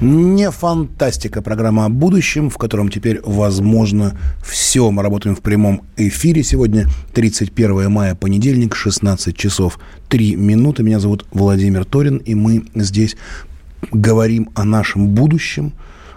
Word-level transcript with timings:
Не 0.00 0.50
фантастика. 0.50 1.40
Программа 1.40 1.84
о 1.84 1.88
будущем, 1.88 2.50
в 2.50 2.58
котором 2.58 2.88
теперь 2.88 3.20
возможно 3.24 4.18
все. 4.44 4.90
Мы 4.90 5.02
работаем 5.02 5.36
в 5.36 5.40
прямом 5.40 5.82
эфире. 5.96 6.42
Сегодня 6.42 6.88
31 7.14 7.90
мая, 7.90 8.16
понедельник, 8.16 8.74
16 8.74 9.36
часов 9.36 9.78
3 10.08 10.34
минуты. 10.34 10.82
Меня 10.82 10.98
зовут 10.98 11.26
Владимир 11.30 11.84
Торин, 11.84 12.16
и 12.16 12.34
мы 12.34 12.64
здесь 12.74 13.16
говорим 13.92 14.50
о 14.54 14.64
нашем 14.64 15.08
будущем, 15.08 15.72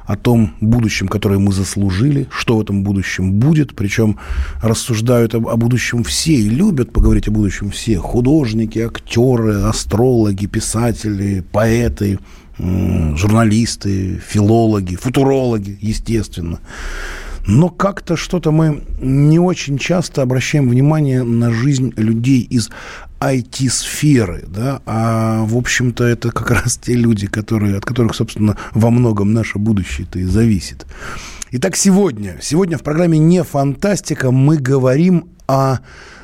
о 0.06 0.16
том 0.16 0.56
будущем, 0.60 1.08
которое 1.08 1.38
мы 1.38 1.52
заслужили, 1.52 2.28
что 2.32 2.58
в 2.58 2.62
этом 2.62 2.84
будущем 2.84 3.34
будет. 3.34 3.76
Причем 3.76 4.18
рассуждают 4.60 5.36
о, 5.36 5.38
о 5.38 5.56
будущем 5.56 6.04
все 6.04 6.34
и 6.34 6.50
любят 6.50 6.92
поговорить 6.92 7.28
о 7.28 7.32
будущем 7.32 7.70
все. 7.70 8.00
Художники, 8.00 8.80
актеры, 8.80 9.62
астрологи, 9.62 10.48
писатели, 10.48 11.44
поэты, 11.52 12.18
журналисты, 12.60 14.20
филологи, 14.28 14.96
футурологи, 14.96 15.78
естественно. 15.82 16.60
Но 17.46 17.70
как-то 17.70 18.18
что-то 18.18 18.52
мы 18.52 18.84
не 19.00 19.40
очень 19.40 19.78
часто 19.78 20.22
обращаем 20.22 20.68
внимание 20.68 21.24
на 21.24 21.52
жизнь 21.52 21.94
людей 21.96 22.42
из 22.42 22.70
IT-сферы, 23.20 24.44
да, 24.48 24.82
а, 24.86 25.44
в 25.46 25.58
общем-то, 25.58 26.04
это 26.04 26.32
как 26.32 26.52
раз 26.52 26.78
те 26.78 26.94
люди, 26.94 27.26
которые, 27.26 27.78
от 27.78 27.86
которых, 27.86 28.16
собственно, 28.16 28.58
во 28.74 28.92
многом 28.92 29.34
наше 29.34 29.58
будущее-то 29.58 30.20
и 30.20 30.24
зависит. 30.24 30.86
Итак, 31.52 31.78
сегодня, 31.78 32.38
сегодня 32.42 32.78
в 32.78 32.84
программе 32.84 33.18
«Не 33.18 33.44
фантастика» 33.44 34.30
мы 34.32 34.58
говорим 34.58 35.30
о 35.48 35.78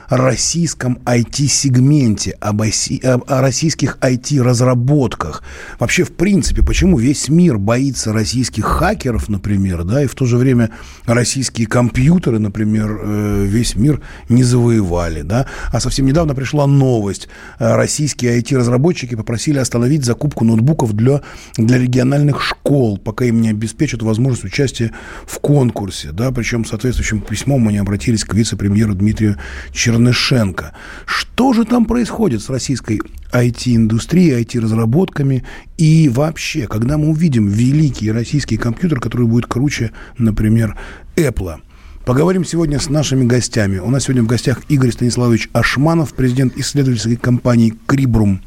российском 0.10 1.00
IT-сегменте, 1.06 2.32
об 2.40 2.62
о 2.62 3.42
российских 3.42 3.98
IT-разработках. 4.00 5.44
Вообще, 5.80 6.04
в 6.04 6.14
принципе, 6.14 6.64
почему 6.64 6.98
весь 6.98 7.30
мир 7.30 7.58
боится 7.58 8.14
российских 8.14 8.66
хакеров, 8.66 9.30
например, 9.30 9.84
да, 9.84 10.04
и 10.04 10.08
в 10.08 10.16
то 10.16 10.26
же 10.26 10.38
время 10.38 10.70
российские 11.06 11.68
компьютеры, 11.68 12.40
например, 12.40 13.00
э, 13.02 13.46
весь 13.46 13.76
мир 13.76 14.02
не 14.30 14.44
завоевали, 14.44 15.24
да. 15.24 15.48
А 15.72 15.80
совсем 15.80 16.06
недавно 16.06 16.36
пришла 16.36 16.68
новость. 16.68 17.28
Э, 17.60 17.76
российские 17.76 18.40
IT-разработчики 18.40 19.16
попросили 19.16 19.58
остановить 19.58 20.06
закупку 20.06 20.46
ноутбуков 20.46 20.94
для, 20.94 21.22
для 21.58 21.80
региональных 21.80 22.42
школ, 22.42 22.98
пока 22.98 23.26
им 23.26 23.42
не 23.42 23.50
обеспечат 23.50 24.04
возможность 24.04 24.46
участия 24.46 24.92
в 25.26 25.40
конкурсе, 25.40 26.12
да, 26.12 26.32
причем 26.32 26.66
соответствующим 26.66 27.22
письмом 27.22 27.68
они 27.68 27.78
обратились 27.80 28.24
к 28.24 28.34
вице-премьеру 28.34 28.94
Дмитрию 28.94 29.38
Чернову 29.72 29.93
Чернышенко. 29.94 30.74
Что 31.06 31.54
же 31.54 31.66
там 31.66 31.86
происходит 31.86 32.42
с 32.42 32.50
российской 32.50 33.00
IT-индустрией, 33.32 34.42
IT-разработками? 34.42 35.44
И 35.78 36.10
вообще, 36.10 36.68
когда 36.68 36.98
мы 36.98 37.10
увидим 37.10 37.48
великий 37.48 38.12
российский 38.12 38.58
компьютер, 38.58 39.00
который 39.00 39.28
будет 39.28 39.46
круче, 39.46 39.92
например, 40.18 40.78
Apple? 41.16 41.58
Поговорим 42.06 42.44
сегодня 42.44 42.80
с 42.80 42.90
нашими 42.90 43.26
гостями. 43.26 43.78
У 43.78 43.90
нас 43.90 44.06
сегодня 44.06 44.24
в 44.24 44.28
гостях 44.28 44.62
Игорь 44.68 44.92
Станиславович 44.92 45.50
Ашманов, 45.54 46.14
президент 46.14 46.58
исследовательской 46.58 47.16
компании 47.16 47.76
«Крибрум», 47.86 48.42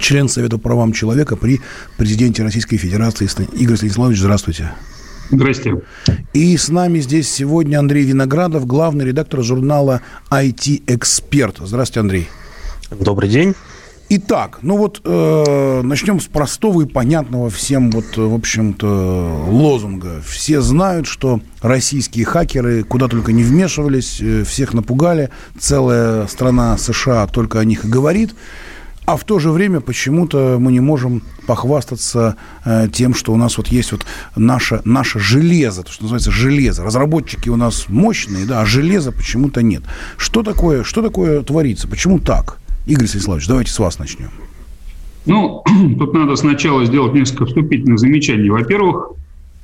член 0.00 0.28
Совета 0.28 0.56
по 0.56 0.64
правам 0.64 0.92
человека 0.92 1.36
при 1.36 1.60
президенте 1.98 2.42
Российской 2.42 2.78
Федерации. 2.78 3.28
Игорь 3.52 3.76
Станиславович, 3.76 4.18
здравствуйте. 4.18 4.72
Здрасте. 5.30 5.80
И 6.32 6.56
с 6.56 6.68
нами 6.68 6.98
здесь 7.00 7.30
сегодня 7.30 7.78
Андрей 7.78 8.04
Виноградов, 8.04 8.66
главный 8.66 9.04
редактор 9.04 9.42
журнала 9.42 10.02
IT-эксперт. 10.30 11.58
Здравствуйте, 11.60 12.00
Андрей. 12.00 12.28
Добрый 12.90 13.28
день. 13.28 13.54
Итак, 14.14 14.58
ну 14.60 14.76
вот 14.76 15.00
э, 15.04 15.80
начнем 15.82 16.20
с 16.20 16.26
простого 16.26 16.82
и 16.82 16.86
понятного 16.86 17.48
всем 17.48 17.90
вот, 17.90 18.14
в 18.14 18.34
общем-то, 18.34 19.46
лозунга. 19.48 20.20
Все 20.26 20.60
знают, 20.60 21.06
что 21.06 21.40
российские 21.62 22.26
хакеры 22.26 22.84
куда 22.84 23.08
только 23.08 23.32
не 23.32 23.42
вмешивались, 23.42 24.20
э, 24.20 24.44
всех 24.44 24.74
напугали, 24.74 25.30
целая 25.58 26.26
страна 26.26 26.76
США 26.76 27.26
только 27.26 27.58
о 27.58 27.64
них 27.64 27.86
и 27.86 27.88
говорит. 27.88 28.34
А 29.04 29.16
в 29.16 29.24
то 29.24 29.40
же 29.40 29.50
время 29.50 29.80
почему-то 29.80 30.58
мы 30.60 30.70
не 30.70 30.78
можем 30.80 31.22
похвастаться 31.46 32.36
э, 32.64 32.86
тем, 32.92 33.14
что 33.14 33.32
у 33.32 33.36
нас 33.36 33.58
вот 33.58 33.66
есть 33.68 33.90
вот 33.90 34.06
наше, 34.36 34.80
наше 34.84 35.18
железо, 35.18 35.82
то, 35.82 35.90
что 35.90 36.04
называется 36.04 36.30
железо. 36.30 36.84
Разработчики 36.84 37.48
у 37.48 37.56
нас 37.56 37.86
мощные, 37.88 38.46
да, 38.46 38.60
а 38.60 38.66
железа 38.66 39.10
почему-то 39.10 39.60
нет. 39.62 39.82
Что 40.16 40.44
такое, 40.44 40.84
что 40.84 41.02
такое 41.02 41.42
творится? 41.42 41.88
Почему 41.88 42.20
так? 42.20 42.58
Игорь 42.86 43.08
Станиславович, 43.08 43.48
давайте 43.48 43.72
с 43.72 43.78
вас 43.80 43.98
начнем. 43.98 44.30
Ну, 45.26 45.64
тут 45.98 46.14
надо 46.14 46.36
сначала 46.36 46.84
сделать 46.84 47.12
несколько 47.12 47.46
вступительных 47.46 47.98
замечаний. 47.98 48.50
Во-первых, 48.50 49.12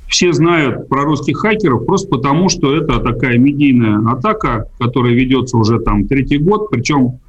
все 0.09 0.33
знают 0.33 0.89
про 0.89 1.05
русских 1.05 1.39
хакеров 1.39 1.87
просто 1.87 2.09
потому, 2.09 2.49
что 2.49 2.75
это 2.75 2.99
такая 2.99 3.39
медийная 3.39 4.01
атака, 4.11 4.67
которая 4.81 5.13
ведется 5.13 5.57
уже 5.57 5.79
там 5.79 6.09
третий 6.09 6.39
год, 6.39 6.71
причем 6.71 7.21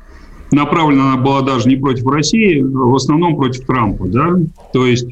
направлена 0.51 1.13
она 1.13 1.21
была 1.21 1.41
даже 1.41 1.67
не 1.69 1.75
против 1.75 2.05
России, 2.07 2.61
в 2.61 2.95
основном 2.95 3.35
против 3.35 3.65
Трампа. 3.65 4.07
Да? 4.07 4.35
То 4.73 4.85
есть, 4.85 5.07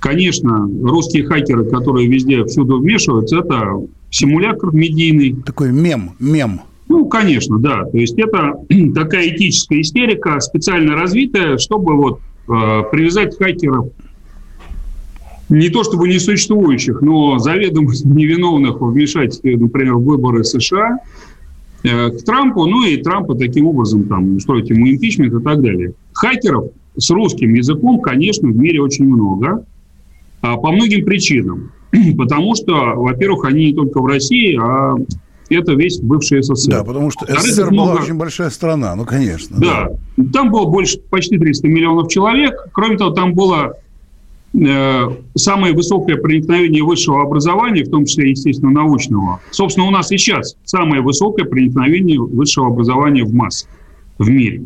конечно, 0.00 0.68
русские 0.82 1.24
хакеры, 1.24 1.64
которые 1.64 2.08
везде, 2.08 2.44
всюду 2.44 2.78
вмешиваются, 2.78 3.38
это 3.38 3.80
симулятор 4.10 4.74
медийный. 4.74 5.36
Такой 5.44 5.72
мем, 5.72 6.12
мем. 6.18 6.60
Ну, 6.88 7.06
конечно, 7.06 7.58
да. 7.58 7.84
То 7.84 7.98
есть 7.98 8.18
это 8.18 8.54
такая 8.94 9.28
этическая 9.28 9.80
истерика, 9.80 10.40
специально 10.40 10.94
развитая, 10.94 11.56
чтобы 11.58 11.96
вот 11.96 12.20
э, 12.48 12.82
привязать 12.90 13.36
хакеров 13.38 13.88
не 15.50 15.68
то 15.68 15.82
чтобы 15.82 16.08
несуществующих, 16.08 17.02
но 17.02 17.38
заведомо 17.38 17.92
невиновных 18.04 18.80
в 18.80 18.90
вмешательстве, 18.90 19.56
например, 19.56 19.94
в 19.94 20.04
выборы 20.04 20.44
США, 20.44 20.98
к 21.82 22.24
Трампу, 22.24 22.66
ну 22.66 22.84
и 22.84 22.96
Трампа 22.98 23.34
таким 23.34 23.66
образом 23.66 24.04
там 24.04 24.36
устроить 24.36 24.68
ему 24.70 24.88
импичмент 24.88 25.32
и 25.32 25.42
так 25.42 25.62
далее. 25.62 25.94
Хакеров 26.12 26.70
с 26.96 27.10
русским 27.10 27.54
языком, 27.54 28.00
конечно, 28.00 28.48
в 28.48 28.56
мире 28.56 28.82
очень 28.82 29.06
много, 29.06 29.64
а 30.42 30.56
по 30.56 30.72
многим 30.72 31.04
причинам. 31.04 31.72
Потому 32.18 32.54
что, 32.54 32.72
во-первых, 32.96 33.44
они 33.44 33.66
не 33.66 33.74
только 33.74 34.00
в 34.00 34.06
России, 34.06 34.58
а 34.60 34.96
это 35.48 35.72
весь 35.72 35.98
бывший 36.00 36.42
СССР. 36.42 36.70
Да, 36.70 36.84
потому 36.84 37.10
что 37.10 37.26
СССР 37.26 37.70
была 37.70 37.86
много... 37.86 38.02
очень 38.02 38.14
большая 38.14 38.50
страна, 38.50 38.94
ну, 38.94 39.04
конечно. 39.04 39.56
Да. 39.58 39.88
да, 40.16 40.24
там 40.32 40.52
было 40.52 40.66
больше, 40.66 41.00
почти 41.10 41.38
300 41.38 41.66
миллионов 41.66 42.08
человек. 42.08 42.68
Кроме 42.72 42.96
того, 42.96 43.10
там 43.10 43.34
было 43.34 43.72
Э, 43.72 43.79
самое 44.52 45.74
высокое 45.74 46.16
проникновение 46.16 46.82
высшего 46.82 47.22
образования, 47.22 47.84
в 47.84 47.90
том 47.90 48.04
числе, 48.04 48.30
естественно, 48.30 48.72
научного. 48.72 49.40
Собственно, 49.52 49.86
у 49.86 49.90
нас 49.90 50.10
и 50.10 50.18
сейчас 50.18 50.56
самое 50.64 51.02
высокое 51.02 51.44
проникновение 51.44 52.18
высшего 52.18 52.66
образования 52.66 53.24
в 53.24 53.32
массы 53.32 53.66
в 54.18 54.28
мире. 54.28 54.62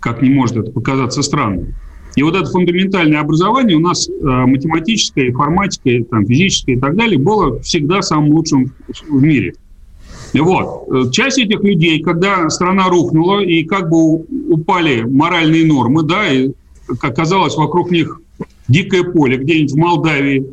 Как 0.00 0.22
не 0.22 0.30
может 0.30 0.56
это 0.56 0.70
показаться 0.70 1.22
странным. 1.22 1.74
И 2.16 2.22
вот 2.22 2.34
это 2.34 2.46
фундаментальное 2.46 3.20
образование 3.20 3.76
у 3.76 3.80
нас 3.80 4.08
э, 4.08 4.12
математическое, 4.22 5.28
информатическое, 5.28 6.04
там, 6.04 6.26
физическое 6.26 6.72
и 6.72 6.78
так 6.78 6.96
далее 6.96 7.18
было 7.18 7.60
всегда 7.60 8.02
самым 8.02 8.30
лучшим 8.30 8.72
в 9.08 9.22
мире. 9.22 9.54
Вот. 10.34 10.88
Э, 10.90 11.10
часть 11.12 11.38
этих 11.38 11.62
людей, 11.62 12.02
когда 12.02 12.48
страна 12.50 12.88
рухнула 12.88 13.40
и 13.40 13.62
как 13.64 13.90
бы 13.90 14.24
упали 14.48 15.02
моральные 15.02 15.66
нормы, 15.66 16.02
да, 16.02 16.28
и 16.28 16.50
оказалось 17.02 17.56
вокруг 17.56 17.90
них 17.90 18.20
дикое 18.68 19.02
поле 19.04 19.36
где-нибудь 19.36 19.72
в 19.72 19.76
Молдавии. 19.76 20.46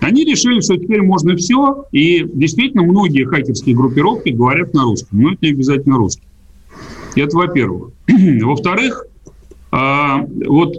Они 0.00 0.24
решили, 0.24 0.60
что 0.60 0.76
теперь 0.76 1.02
можно 1.02 1.34
все, 1.36 1.86
и 1.92 2.24
действительно 2.34 2.82
многие 2.82 3.24
хакерские 3.24 3.74
группировки 3.74 4.30
говорят 4.30 4.74
на 4.74 4.84
русском, 4.84 5.20
но 5.20 5.32
это 5.32 5.38
не 5.40 5.50
обязательно 5.50 5.96
русский. 5.96 6.26
Это 7.16 7.36
во-первых. 7.36 7.92
Во-вторых, 8.42 9.06
а, 9.70 10.24
вот 10.46 10.76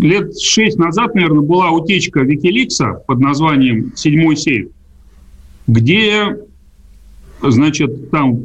лет 0.00 0.38
шесть 0.38 0.78
назад, 0.78 1.14
наверное, 1.14 1.42
была 1.42 1.70
утечка 1.70 2.20
Викиликса 2.20 3.02
под 3.06 3.20
названием 3.20 3.92
«Седьмой 3.94 4.36
сейф», 4.36 4.68
где 5.66 6.36
значит, 7.42 8.10
там 8.10 8.40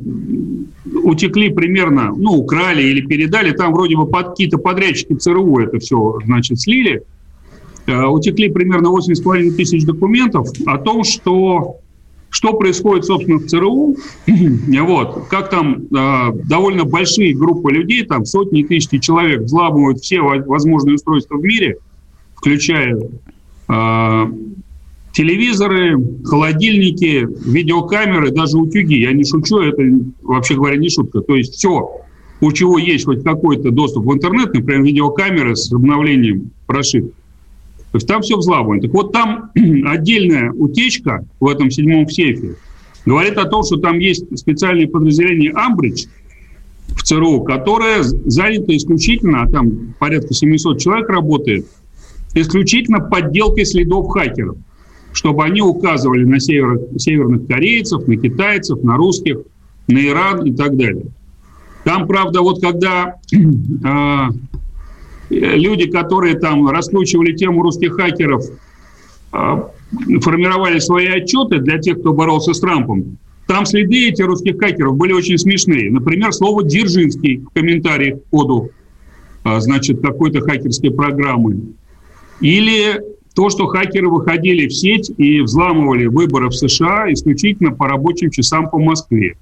утекли 1.03 1.49
примерно, 1.49 2.13
ну, 2.15 2.33
украли 2.33 2.83
или 2.83 3.01
передали, 3.01 3.51
там 3.51 3.73
вроде 3.73 3.95
бы 3.95 4.05
под 4.05 4.29
какие-то 4.29 4.57
подрядчики 4.57 5.13
ЦРУ 5.13 5.59
это 5.59 5.79
все, 5.79 6.19
значит, 6.25 6.59
слили, 6.59 7.03
утекли 7.87 8.49
примерно 8.49 8.87
8,5 8.87 9.51
тысяч 9.51 9.83
документов 9.85 10.47
о 10.65 10.77
том, 10.77 11.03
что 11.03 11.79
что 12.33 12.53
происходит, 12.53 13.05
собственно, 13.05 13.37
в 13.37 13.45
ЦРУ, 13.45 13.95
вот, 14.81 15.27
как 15.29 15.51
там 15.51 15.83
э, 15.95 16.31
довольно 16.45 16.83
большие 16.83 17.35
группы 17.35 17.71
людей, 17.71 18.03
там 18.05 18.25
сотни 18.25 18.63
тысяч 18.63 18.99
человек 19.01 19.41
взламывают 19.41 19.99
все 19.99 20.19
возможные 20.19 20.95
устройства 20.95 21.37
в 21.37 21.43
мире, 21.43 21.77
включая 22.35 22.97
э, 23.69 24.25
телевизоры, 25.13 25.95
холодильники, 26.25 27.27
видеокамеры, 27.47 28.31
даже 28.31 28.57
утюги. 28.57 28.95
Я 28.95 29.13
не 29.13 29.23
шучу, 29.25 29.59
это, 29.59 29.83
вообще 30.23 30.55
говоря, 30.55 30.77
не 30.77 30.89
шутка. 30.89 31.21
То 31.21 31.35
есть 31.35 31.53
все, 31.53 32.01
у 32.41 32.51
чего 32.51 32.79
есть 32.79 33.05
хоть 33.05 33.23
какой-то 33.23 33.69
доступ 33.69 34.05
в 34.05 34.13
интернет, 34.13 34.53
например, 34.55 34.81
видеокамеры 34.81 35.55
с 35.55 35.71
обновлением 35.71 36.49
прошивки, 36.65 37.13
то 37.93 37.97
есть 37.97 38.07
там 38.07 38.23
все 38.23 38.37
взламывано. 38.37 38.81
Так 38.81 38.91
вот, 38.91 39.13
там 39.13 39.51
отдельная 39.85 40.51
утечка 40.51 41.23
в 41.39 41.47
этом 41.47 41.69
седьмом 41.71 42.09
сейфе 42.09 42.55
говорит 43.05 43.37
о 43.37 43.45
том, 43.45 43.63
что 43.63 43.77
там 43.77 43.99
есть 43.99 44.25
специальное 44.37 44.87
подразделение 44.87 45.51
«Амбридж», 45.51 46.07
в 46.89 47.03
ЦРУ, 47.03 47.43
которое 47.43 48.03
занято 48.03 48.75
исключительно, 48.75 49.43
а 49.43 49.49
там 49.49 49.93
порядка 49.99 50.33
700 50.33 50.79
человек 50.79 51.09
работает, 51.09 51.65
исключительно 52.33 52.99
подделкой 52.99 53.65
следов 53.65 54.09
хакеров 54.09 54.57
чтобы 55.13 55.43
они 55.45 55.61
указывали 55.61 56.25
на 56.25 56.39
север, 56.39 56.79
северных 56.97 57.47
корейцев, 57.47 58.07
на 58.07 58.17
китайцев, 58.17 58.81
на 58.83 58.97
русских, 58.97 59.37
на 59.87 60.05
Иран 60.05 60.43
и 60.45 60.53
так 60.53 60.75
далее. 60.75 61.05
Там, 61.83 62.07
правда, 62.07 62.41
вот 62.41 62.61
когда 62.61 63.15
э, 63.31 63.37
люди, 65.29 65.89
которые 65.89 66.35
там 66.35 66.67
раскручивали 66.67 67.33
тему 67.33 67.61
русских 67.61 67.95
хакеров, 67.95 68.43
э, 69.31 69.63
формировали 70.21 70.79
свои 70.79 71.07
отчеты 71.07 71.59
для 71.59 71.79
тех, 71.79 71.99
кто 71.99 72.13
боролся 72.13 72.53
с 72.53 72.59
Трампом, 72.59 73.17
там 73.47 73.65
следы 73.65 74.09
этих 74.09 74.25
русских 74.25 74.57
хакеров 74.57 74.95
были 74.95 75.13
очень 75.13 75.37
смешные. 75.37 75.91
Например, 75.91 76.31
слово 76.31 76.63
«Дзержинский» 76.63 77.37
в 77.37 77.49
комментариях 77.49 78.19
к 78.19 78.29
коду, 78.29 78.69
э, 79.43 79.59
значит, 79.59 80.01
какой-то 80.01 80.41
хакерской 80.41 80.91
программы. 80.91 81.61
Или 82.39 83.01
то, 83.35 83.49
что 83.49 83.67
хакеры 83.67 84.09
выходили 84.09 84.67
в 84.67 84.73
сеть 84.73 85.11
и 85.17 85.41
взламывали 85.41 86.05
выборы 86.05 86.49
в 86.49 86.53
США 86.53 87.11
исключительно 87.11 87.71
по 87.71 87.87
рабочим 87.87 88.29
часам 88.29 88.69
по 88.69 88.79
Москве. 88.79 89.35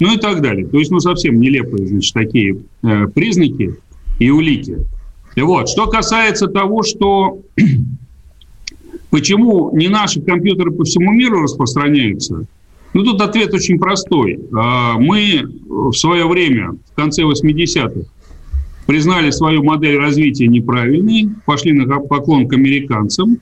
Ну 0.00 0.14
и 0.14 0.18
так 0.18 0.42
далее. 0.42 0.66
То 0.66 0.78
есть, 0.78 0.90
ну, 0.90 1.00
совсем 1.00 1.40
нелепые, 1.40 1.86
значит, 1.86 2.12
такие 2.12 2.58
э, 2.82 3.06
признаки 3.08 3.76
и 4.18 4.30
улики. 4.30 4.78
И 5.36 5.42
вот, 5.42 5.68
что 5.68 5.86
касается 5.86 6.48
того, 6.48 6.82
что 6.82 7.42
почему 9.10 9.70
не 9.76 9.88
наши 9.88 10.20
компьютеры 10.20 10.72
по 10.72 10.84
всему 10.84 11.12
миру 11.12 11.42
распространяются, 11.42 12.46
ну, 12.94 13.04
тут 13.04 13.20
ответ 13.20 13.52
очень 13.52 13.78
простой. 13.78 14.40
А, 14.56 14.94
мы 14.98 15.42
в 15.68 15.92
свое 15.92 16.26
время, 16.26 16.72
в 16.90 16.94
конце 16.94 17.22
80-х, 17.22 18.08
признали 18.86 19.30
свою 19.30 19.62
модель 19.62 19.98
развития 19.98 20.46
неправильной, 20.46 21.28
пошли 21.44 21.72
на 21.72 21.86
поклон 22.00 22.48
к 22.48 22.54
американцам. 22.54 23.38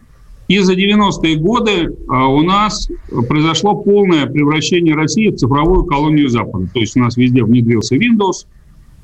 И 0.49 0.59
за 0.59 0.75
90-е 0.75 1.37
годы 1.37 1.95
а, 2.09 2.27
у 2.27 2.43
нас 2.43 2.89
произошло 3.29 3.77
полное 3.77 4.27
превращение 4.27 4.97
России 4.97 5.29
в 5.29 5.37
цифровую 5.37 5.85
колонию 5.85 6.29
Запада. 6.29 6.69
То 6.75 6.81
есть 6.81 6.97
у 6.97 7.01
нас 7.01 7.17
везде 7.17 7.45
внедрился 7.45 7.95
Windows, 7.95 8.47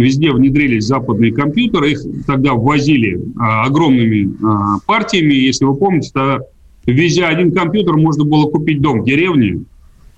везде 0.00 0.32
внедрились 0.32 0.84
западные 0.84 1.32
компьютеры, 1.32 1.92
их 1.92 2.00
тогда 2.26 2.54
ввозили 2.54 3.20
а, 3.38 3.64
огромными 3.64 4.32
а, 4.42 4.78
партиями. 4.86 5.34
Если 5.34 5.64
вы 5.64 5.76
помните, 5.76 6.10
тогда 6.12 6.40
везя 6.86 7.28
один 7.28 7.52
компьютер 7.52 7.96
можно 7.96 8.24
было 8.24 8.50
купить 8.50 8.80
дом 8.80 9.02
в 9.02 9.04
деревне, 9.04 9.64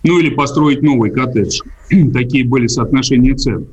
ну 0.04 0.18
или 0.18 0.30
построить 0.30 0.82
новый 0.82 1.10
коттедж. 1.10 1.60
Такие 2.12 2.44
были 2.44 2.68
соотношения 2.68 3.34
цен. 3.34 3.66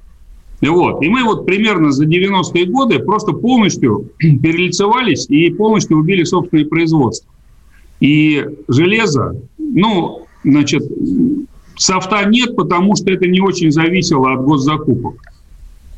Вот. 0.62 1.02
И 1.04 1.10
мы 1.10 1.24
вот 1.24 1.46
примерно 1.46 1.92
за 1.92 2.06
90-е 2.06 2.66
годы 2.66 3.00
просто 3.00 3.34
полностью 3.34 4.10
перелицевались 4.20 5.28
и 5.30 5.50
полностью 5.52 5.98
убили 5.98 6.24
собственное 6.24 6.66
производство. 6.66 7.32
И 8.00 8.46
железо, 8.68 9.36
ну, 9.58 10.26
значит, 10.44 10.84
софта 11.76 12.26
нет, 12.26 12.56
потому 12.56 12.96
что 12.96 13.12
это 13.12 13.28
не 13.28 13.42
очень 13.42 13.72
зависело 13.72 14.34
от 14.34 14.42
госзакупок 14.44 15.16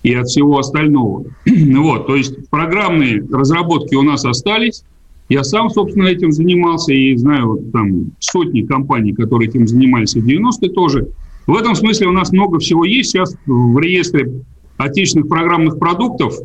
и 0.04 0.14
от 0.14 0.28
всего 0.28 0.60
остального. 0.60 1.26
Вот, 1.46 2.08
то 2.08 2.16
есть 2.16 2.50
программные 2.50 3.24
разработки 3.32 3.96
у 3.96 4.02
нас 4.02 4.26
остались. 4.26 4.84
Я 5.30 5.44
сам, 5.44 5.70
собственно, 5.70 6.08
этим 6.08 6.32
занимался 6.32 6.94
и 6.94 7.16
знаю 7.16 7.48
вот, 7.48 7.72
там 7.72 8.12
сотни 8.20 8.62
компаний, 8.64 9.14
которые 9.14 9.50
этим 9.50 9.68
занимались 9.68 10.16
в 10.16 10.28
90-е 10.28 10.70
тоже. 10.72 11.08
В 11.48 11.56
этом 11.56 11.76
смысле 11.76 12.08
у 12.08 12.12
нас 12.12 12.32
много 12.32 12.60
всего 12.60 12.84
есть. 12.86 13.12
Сейчас 13.12 13.36
в 13.46 13.80
реестре 13.80 14.32
отечественных 14.78 15.30
программных 15.30 15.80
продуктов 15.80 16.36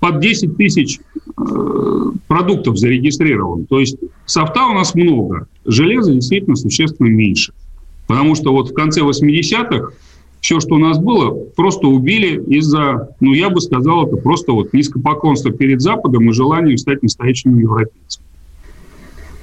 под 0.00 0.20
10 0.20 0.56
тысяч 0.56 1.00
э, 1.16 1.42
продуктов 2.26 2.78
зарегистрирован. 2.78 3.66
То 3.66 3.80
есть 3.80 3.96
софта 4.26 4.66
у 4.66 4.74
нас 4.74 4.94
много, 4.94 5.46
железа 5.64 6.12
действительно 6.12 6.56
существенно 6.56 7.08
меньше. 7.08 7.52
Потому 8.06 8.34
что 8.34 8.52
вот 8.52 8.70
в 8.70 8.74
конце 8.74 9.00
80-х 9.00 9.92
все, 10.44 10.60
что 10.60 10.74
у 10.74 10.78
нас 10.78 10.98
было, 10.98 11.30
просто 11.56 11.86
убили 11.86 12.38
из-за, 12.58 13.08
ну, 13.18 13.32
я 13.32 13.48
бы 13.48 13.62
сказал, 13.62 14.06
это 14.06 14.16
просто 14.16 14.52
вот 14.52 14.74
низкопоклонство 14.74 15.50
перед 15.50 15.80
Западом 15.80 16.28
и 16.28 16.34
желание 16.34 16.76
стать 16.76 17.02
настоящим 17.02 17.58
европейцем. 17.58 18.22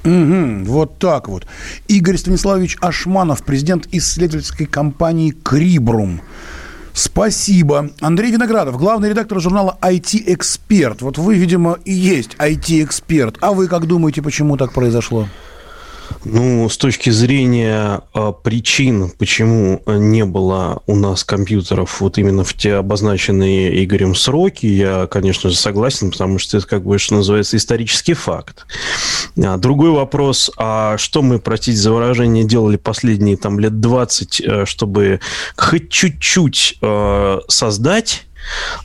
Угу, 0.04 0.64
вот 0.64 0.98
так 1.00 1.26
вот. 1.26 1.44
Игорь 1.88 2.16
Станиславович 2.16 2.76
Ашманов, 2.80 3.42
президент 3.42 3.88
исследовательской 3.90 4.66
компании 4.66 5.34
«Крибрум». 5.42 6.20
Спасибо. 6.92 7.90
Андрей 8.00 8.30
Виноградов, 8.30 8.76
главный 8.76 9.08
редактор 9.08 9.40
журнала 9.40 9.76
IT-эксперт. 9.82 11.02
Вот 11.02 11.18
вы, 11.18 11.34
видимо, 11.34 11.78
и 11.84 11.92
есть 11.92 12.36
IT-эксперт. 12.38 13.38
А 13.40 13.54
вы 13.54 13.66
как 13.66 13.88
думаете, 13.88 14.22
почему 14.22 14.56
так 14.56 14.72
произошло? 14.72 15.26
Ну, 16.24 16.68
с 16.68 16.76
точки 16.76 17.10
зрения 17.10 18.02
э, 18.14 18.32
причин, 18.44 19.10
почему 19.18 19.82
не 19.86 20.24
было 20.24 20.80
у 20.86 20.94
нас 20.94 21.24
компьютеров 21.24 22.00
вот 22.00 22.16
именно 22.16 22.44
в 22.44 22.54
те 22.54 22.74
обозначенные 22.74 23.84
Игорем 23.84 24.14
сроки, 24.14 24.66
я, 24.66 25.06
конечно 25.08 25.50
же, 25.50 25.56
согласен, 25.56 26.12
потому 26.12 26.38
что 26.38 26.58
это, 26.58 26.66
как 26.66 26.84
бы, 26.84 26.98
что 26.98 27.14
называется, 27.14 27.56
исторический 27.56 28.14
факт. 28.14 28.66
А, 29.42 29.56
другой 29.56 29.90
вопрос, 29.90 30.50
а 30.56 30.96
что 30.96 31.22
мы, 31.22 31.40
простите 31.40 31.78
за 31.78 31.92
выражение, 31.92 32.44
делали 32.44 32.76
последние 32.76 33.36
там 33.36 33.58
лет 33.58 33.80
20, 33.80 34.40
э, 34.40 34.64
чтобы 34.64 35.20
хоть 35.56 35.90
чуть-чуть 35.90 36.78
э, 36.80 37.38
создать 37.48 38.26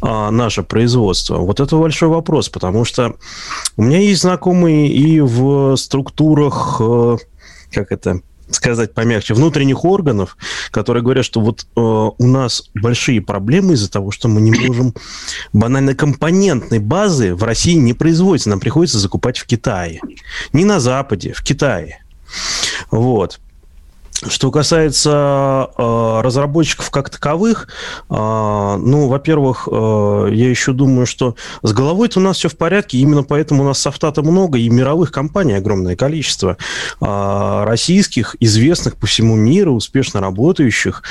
а, 0.01 0.31
наше 0.31 0.63
производство? 0.63 1.37
Вот 1.37 1.59
это 1.59 1.77
большой 1.77 2.09
вопрос, 2.09 2.49
потому 2.49 2.85
что 2.85 3.15
у 3.75 3.83
меня 3.83 3.99
есть 3.99 4.21
знакомые 4.21 4.87
и 4.87 5.19
в 5.21 5.75
структурах, 5.75 6.77
э, 6.79 7.17
как 7.71 7.91
это, 7.91 8.21
сказать 8.49 8.93
помягче, 8.93 9.33
внутренних 9.33 9.83
органов, 9.83 10.37
которые 10.71 11.03
говорят, 11.03 11.25
что 11.25 11.41
вот 11.41 11.65
э, 11.75 11.79
у 11.79 12.27
нас 12.27 12.69
большие 12.73 13.21
проблемы 13.21 13.73
из-за 13.73 13.91
того, 13.91 14.11
что 14.11 14.27
мы 14.27 14.41
не 14.41 14.51
можем 14.51 14.93
банально 15.53 15.95
компонентной 15.95 16.79
базы 16.79 17.35
в 17.35 17.43
России 17.43 17.75
не 17.75 17.93
производится, 17.93 18.49
нам 18.49 18.59
приходится 18.59 18.99
закупать 18.99 19.37
в 19.37 19.45
Китае. 19.45 19.99
Не 20.53 20.65
на 20.65 20.79
Западе, 20.79 21.33
в 21.33 21.43
Китае. 21.43 22.03
Вот. 22.91 23.39
Что 24.25 24.49
касается 24.49 25.69
э, 25.77 26.21
разработчиков 26.23 26.89
как 26.89 27.09
таковых, 27.11 27.67
э, 28.09 28.13
ну, 28.13 29.07
во-первых, 29.07 29.67
э, 29.71 30.29
я 30.31 30.49
еще 30.49 30.73
думаю, 30.73 31.05
что 31.05 31.35
с 31.61 31.71
головой 31.71 32.09
у 32.15 32.19
нас 32.19 32.37
все 32.37 32.49
в 32.49 32.57
порядке, 32.57 32.97
именно 32.97 33.23
поэтому 33.23 33.63
у 33.63 33.65
нас 33.65 33.79
софта-то 33.79 34.23
много, 34.23 34.57
и 34.57 34.69
мировых 34.69 35.11
компаний 35.11 35.53
огромное 35.53 35.95
количество, 35.95 36.57
э, 36.99 37.63
российских, 37.65 38.35
известных 38.39 38.95
по 38.95 39.05
всему 39.05 39.35
миру, 39.35 39.73
успешно 39.73 40.19
работающих. 40.19 41.03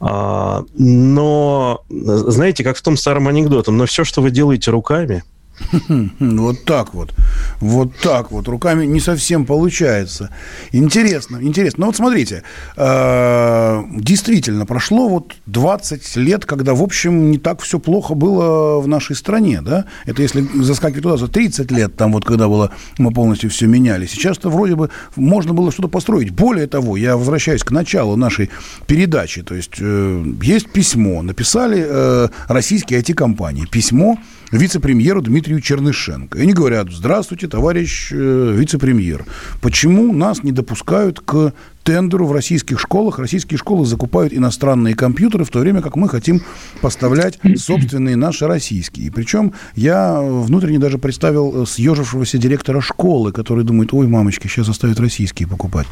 Э, 0.00 0.62
но, 0.74 1.82
знаете, 1.88 2.62
как 2.62 2.76
в 2.76 2.82
том 2.82 2.98
старом 2.98 3.28
анекдоте, 3.28 3.70
но 3.70 3.86
все, 3.86 4.04
что 4.04 4.20
вы 4.20 4.30
делаете 4.30 4.70
руками, 4.70 5.24
Вот 6.18 6.64
так 6.64 6.94
вот. 6.94 7.14
Вот 7.60 7.96
так 8.02 8.30
вот, 8.30 8.48
руками 8.48 8.86
не 8.86 9.00
совсем 9.00 9.46
получается. 9.46 10.30
Интересно, 10.72 11.38
интересно. 11.40 11.80
Ну 11.80 11.86
вот 11.86 11.96
смотрите, 11.96 12.42
э, 12.76 13.82
действительно, 13.96 14.66
прошло 14.66 15.08
вот 15.08 15.34
20 15.46 16.16
лет, 16.16 16.44
когда, 16.44 16.74
в 16.74 16.82
общем, 16.82 17.30
не 17.30 17.38
так 17.38 17.60
все 17.60 17.78
плохо 17.78 18.14
было 18.14 18.80
в 18.80 18.88
нашей 18.88 19.16
стране, 19.16 19.60
да? 19.62 19.84
Это 20.06 20.22
если 20.22 20.46
заскакивать 20.62 21.02
туда 21.02 21.16
за 21.16 21.28
30 21.28 21.70
лет, 21.70 21.96
там 21.96 22.12
вот 22.12 22.24
когда 22.24 22.48
было, 22.48 22.70
мы 22.98 23.12
полностью 23.12 23.50
все 23.50 23.66
меняли. 23.66 24.06
Сейчас-то 24.06 24.48
вроде 24.48 24.74
бы 24.74 24.90
можно 25.16 25.52
было 25.52 25.70
что-то 25.70 25.88
построить. 25.88 26.30
Более 26.30 26.66
того, 26.66 26.96
я 26.96 27.16
возвращаюсь 27.16 27.62
к 27.62 27.70
началу 27.70 28.16
нашей 28.16 28.50
передачи. 28.86 29.42
То 29.42 29.54
есть 29.54 29.74
э, 29.80 30.24
есть 30.42 30.70
письмо, 30.70 31.22
написали 31.22 31.84
э, 31.86 32.28
российские 32.48 33.00
IT-компании. 33.00 33.66
Письмо 33.66 34.18
вице-премьеру 34.52 35.22
Дмитрию 35.22 35.49
Чернышенко. 35.58 36.38
И 36.38 36.42
они 36.42 36.52
говорят, 36.52 36.88
здравствуйте, 36.90 37.48
товарищ 37.48 38.12
э, 38.12 38.54
вице-премьер, 38.56 39.24
почему 39.60 40.12
нас 40.12 40.42
не 40.42 40.52
допускают 40.52 41.20
к 41.20 41.52
тендеру 41.82 42.26
в 42.26 42.32
российских 42.32 42.78
школах. 42.78 43.18
Российские 43.18 43.58
школы 43.58 43.86
закупают 43.86 44.32
иностранные 44.32 44.94
компьютеры, 44.94 45.44
в 45.44 45.50
то 45.50 45.60
время 45.60 45.80
как 45.80 45.96
мы 45.96 46.08
хотим 46.08 46.42
поставлять 46.80 47.38
собственные 47.56 48.16
наши 48.16 48.46
российские. 48.46 49.06
И 49.06 49.10
причем 49.10 49.54
я 49.74 50.20
внутренне 50.20 50.78
даже 50.78 50.98
представил 50.98 51.66
съежившегося 51.66 52.38
директора 52.38 52.80
школы, 52.80 53.32
который 53.32 53.64
думает, 53.64 53.92
ой, 53.92 54.06
мамочки, 54.06 54.46
сейчас 54.46 54.66
заставят 54.66 55.00
российские 55.00 55.48
покупать. 55.48 55.86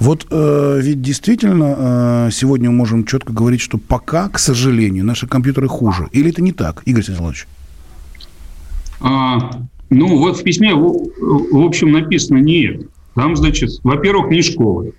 Вот 0.00 0.26
э, 0.30 0.80
ведь 0.82 1.02
действительно 1.02 2.28
э, 2.28 2.30
сегодня 2.32 2.70
мы 2.70 2.76
можем 2.76 3.04
четко 3.04 3.32
говорить, 3.32 3.60
что 3.60 3.78
пока, 3.78 4.28
к 4.28 4.38
сожалению, 4.38 5.04
наши 5.04 5.26
компьютеры 5.26 5.68
хуже. 5.68 6.08
Или 6.12 6.30
это 6.30 6.42
не 6.42 6.52
так, 6.52 6.82
Игорь 6.84 7.02
Станиславович? 7.02 7.46
А, 9.00 9.62
ну, 9.90 10.18
вот 10.18 10.38
в 10.38 10.42
письме, 10.42 10.74
в, 10.74 11.10
в 11.20 11.64
общем, 11.64 11.92
написано 11.92 12.38
нет. 12.38 12.82
Там, 13.14 13.36
значит, 13.36 13.70
во-первых, 13.82 14.30
не 14.30 14.42
школы. 14.42 14.92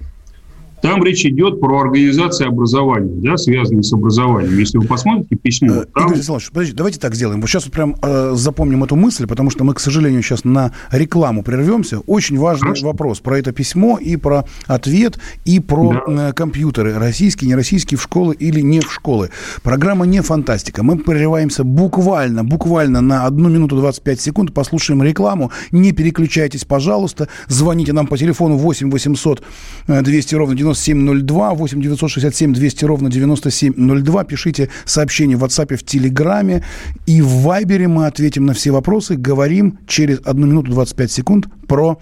Там 0.82 1.04
речь 1.04 1.26
идет 1.26 1.60
про 1.60 1.82
организацию 1.82 2.50
образования, 2.50 3.14
да, 3.16 3.38
связанные 3.38 3.84
с 3.84 3.92
образованием. 3.92 4.58
Если 4.58 4.78
вы 4.78 4.86
посмотрите 4.86 5.36
письмо... 5.36 5.74
Э, 5.74 5.86
там... 5.94 6.06
Игорь 6.06 6.16
Александрович, 6.16 6.50
подождите, 6.50 6.78
давайте 6.78 7.00
так 7.00 7.16
сделаем. 7.16 7.42
Вот 7.42 7.50
сейчас 7.50 7.66
вот 7.66 7.74
прям 7.74 7.96
э, 8.02 8.34
запомним 8.36 8.84
эту 8.84 8.96
мысль, 8.96 9.28
потому 9.28 9.50
что 9.50 9.64
мы, 9.64 9.74
к 9.74 9.80
сожалению, 9.80 10.22
сейчас 10.22 10.44
на 10.44 10.72
рекламу 10.92 11.44
прервемся. 11.44 12.00
Очень 12.00 12.38
важный 12.38 12.70
Хорошо. 12.70 12.88
вопрос 12.88 13.20
про 13.20 13.38
это 13.38 13.52
письмо 13.52 13.98
и 13.98 14.16
про 14.16 14.46
ответ, 14.68 15.20
и 15.46 15.60
про 15.60 16.04
да. 16.08 16.30
э, 16.30 16.34
компьютеры. 16.34 16.98
Российские, 16.98 17.50
не 17.50 17.56
российские, 17.56 17.98
в 17.98 18.02
школы 18.02 18.36
или 18.36 18.62
не 18.62 18.80
в 18.80 18.92
школы. 18.92 19.30
Программа 19.64 20.06
не 20.06 20.22
фантастика. 20.22 20.84
Мы 20.84 20.98
прерываемся 20.98 21.64
буквально, 21.64 22.44
буквально 22.44 23.02
на 23.02 23.26
одну 23.26 23.50
минуту 23.50 23.76
25 23.76 24.22
секунд, 24.22 24.54
послушаем 24.54 25.04
рекламу. 25.04 25.52
Не 25.72 25.92
переключайтесь, 25.92 26.66
пожалуйста. 26.66 27.28
Звоните 27.48 27.94
нам 27.94 28.08
по 28.08 28.18
телефону 28.18 28.58
8 28.58 28.92
800 28.92 29.44
200 29.88 30.36
ровно 30.36 30.56
9702, 30.74 31.54
8 31.54 31.82
967 31.82 32.54
200 32.54 32.86
ровно 32.86 33.10
9702. 33.10 34.24
Пишите 34.24 34.70
сообщение 34.86 35.38
в 35.38 35.44
WhatsApp, 35.44 35.76
в 35.76 35.84
Телеграме. 35.84 36.64
И 37.06 37.22
в 37.22 37.42
Вайбере 37.42 37.88
мы 37.88 38.06
ответим 38.08 38.46
на 38.46 38.54
все 38.54 38.72
вопросы. 38.72 39.16
Говорим 39.16 39.80
через 39.88 40.20
1 40.24 40.48
минуту 40.48 40.72
25 40.72 41.12
секунд 41.12 41.48
про 41.68 42.00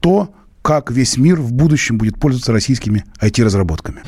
то, 0.00 0.34
как 0.62 0.90
весь 0.90 1.16
мир 1.16 1.40
в 1.40 1.52
будущем 1.52 1.98
будет 1.98 2.18
пользоваться 2.18 2.52
российскими 2.52 3.04
IT-разработками. 3.20 4.02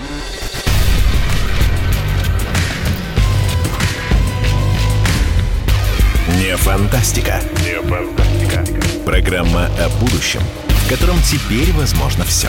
Не 6.39 6.57
фантастика. 6.57 7.41
Не 7.65 7.81
фантастика. 7.83 8.65
Программа 9.05 9.67
о 9.67 9.89
будущем, 10.01 10.41
в 10.69 10.89
котором 10.89 11.17
теперь 11.23 11.73
возможно 11.73 12.25
все. 12.25 12.49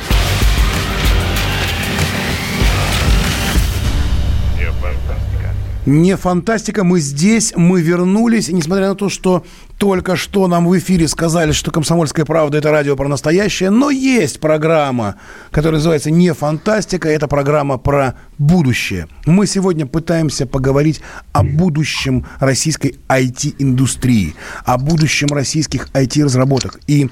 Не 5.87 6.15
фантастика, 6.15 6.83
мы 6.83 6.99
здесь, 6.99 7.53
мы 7.55 7.81
вернулись, 7.81 8.49
и 8.49 8.53
несмотря 8.53 8.89
на 8.89 8.95
то, 8.95 9.09
что 9.09 9.43
только 9.79 10.15
что 10.15 10.47
нам 10.47 10.67
в 10.67 10.77
эфире 10.77 11.07
сказали, 11.07 11.53
что 11.53 11.71
«Комсомольская 11.71 12.23
правда»— 12.23 12.57
это 12.59 12.69
радио 12.69 12.95
про 12.95 13.07
настоящее, 13.07 13.71
но 13.71 13.89
есть 13.89 14.39
программа, 14.39 15.15
которая 15.49 15.79
называется 15.79 16.11
«Не 16.11 16.35
фантастика», 16.35 17.09
это 17.09 17.27
программа 17.27 17.79
про 17.79 18.13
будущее. 18.37 19.07
Мы 19.25 19.47
сегодня 19.47 19.87
пытаемся 19.87 20.45
поговорить 20.45 21.01
о 21.31 21.41
будущем 21.41 22.27
российской 22.39 22.99
IT-индустрии, 23.09 24.35
о 24.65 24.77
будущем 24.77 25.29
российских 25.29 25.87
IT-разработок. 25.93 26.79
И 26.85 27.09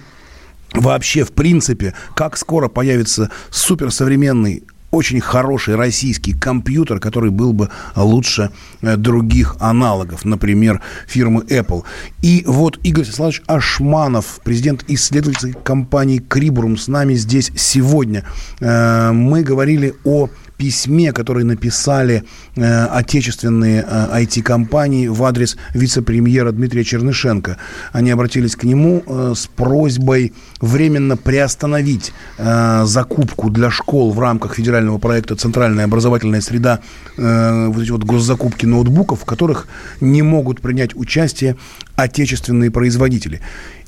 вообще, 0.73 1.23
в 1.23 1.31
принципе, 1.31 1.95
как 2.15 2.37
скоро 2.37 2.67
появится 2.67 3.31
суперсовременный 3.49 4.61
очень 4.91 5.21
хороший 5.21 5.75
российский 5.75 6.33
компьютер, 6.33 6.99
который 6.99 7.31
был 7.31 7.53
бы 7.53 7.69
лучше 7.95 8.51
э, 8.81 8.97
других 8.97 9.55
аналогов, 9.59 10.25
например, 10.25 10.81
фирмы 11.07 11.41
Apple. 11.43 11.83
И 12.21 12.43
вот 12.47 12.79
Игорь 12.83 13.03
Станиславович 13.03 13.43
Ашманов, 13.47 14.39
президент 14.43 14.83
исследовательской 14.87 15.53
компании 15.53 16.19
Крибурум, 16.19 16.77
с 16.77 16.87
нами 16.87 17.13
здесь 17.15 17.51
сегодня. 17.55 18.23
Э, 18.59 19.11
мы 19.11 19.43
говорили 19.43 19.93
о 20.03 20.29
письме, 20.59 21.13
которое 21.13 21.45
написали 21.45 22.25
э, 22.55 22.85
отечественные 22.85 23.85
э, 23.87 24.23
IT-компании 24.23 25.07
в 25.07 25.23
адрес 25.23 25.57
вице-премьера 25.73 26.51
Дмитрия 26.51 26.83
Чернышенко. 26.83 27.57
Они 27.93 28.11
обратились 28.11 28.57
к 28.57 28.65
нему 28.65 29.01
э, 29.07 29.33
с 29.37 29.47
просьбой 29.47 30.33
временно 30.59 31.15
приостановить 31.15 32.11
э, 32.37 32.83
закупку 32.85 33.49
для 33.49 33.71
школ 33.71 34.11
в 34.11 34.19
рамках 34.19 34.55
федерального 34.55 34.97
проекта 34.97 35.37
«Центральная 35.37 35.85
образовательная 35.85 36.41
среда», 36.41 36.81
э, 37.17 37.67
вот 37.67 37.81
эти 37.81 37.91
вот 37.91 38.03
госзакупки 38.03 38.65
ноутбуков, 38.65 39.21
в 39.21 39.25
которых 39.25 39.67
не 40.01 40.23
могут 40.23 40.59
принять 40.59 40.93
участие 40.93 41.55
отечественные 41.95 42.69
производители. 42.69 43.39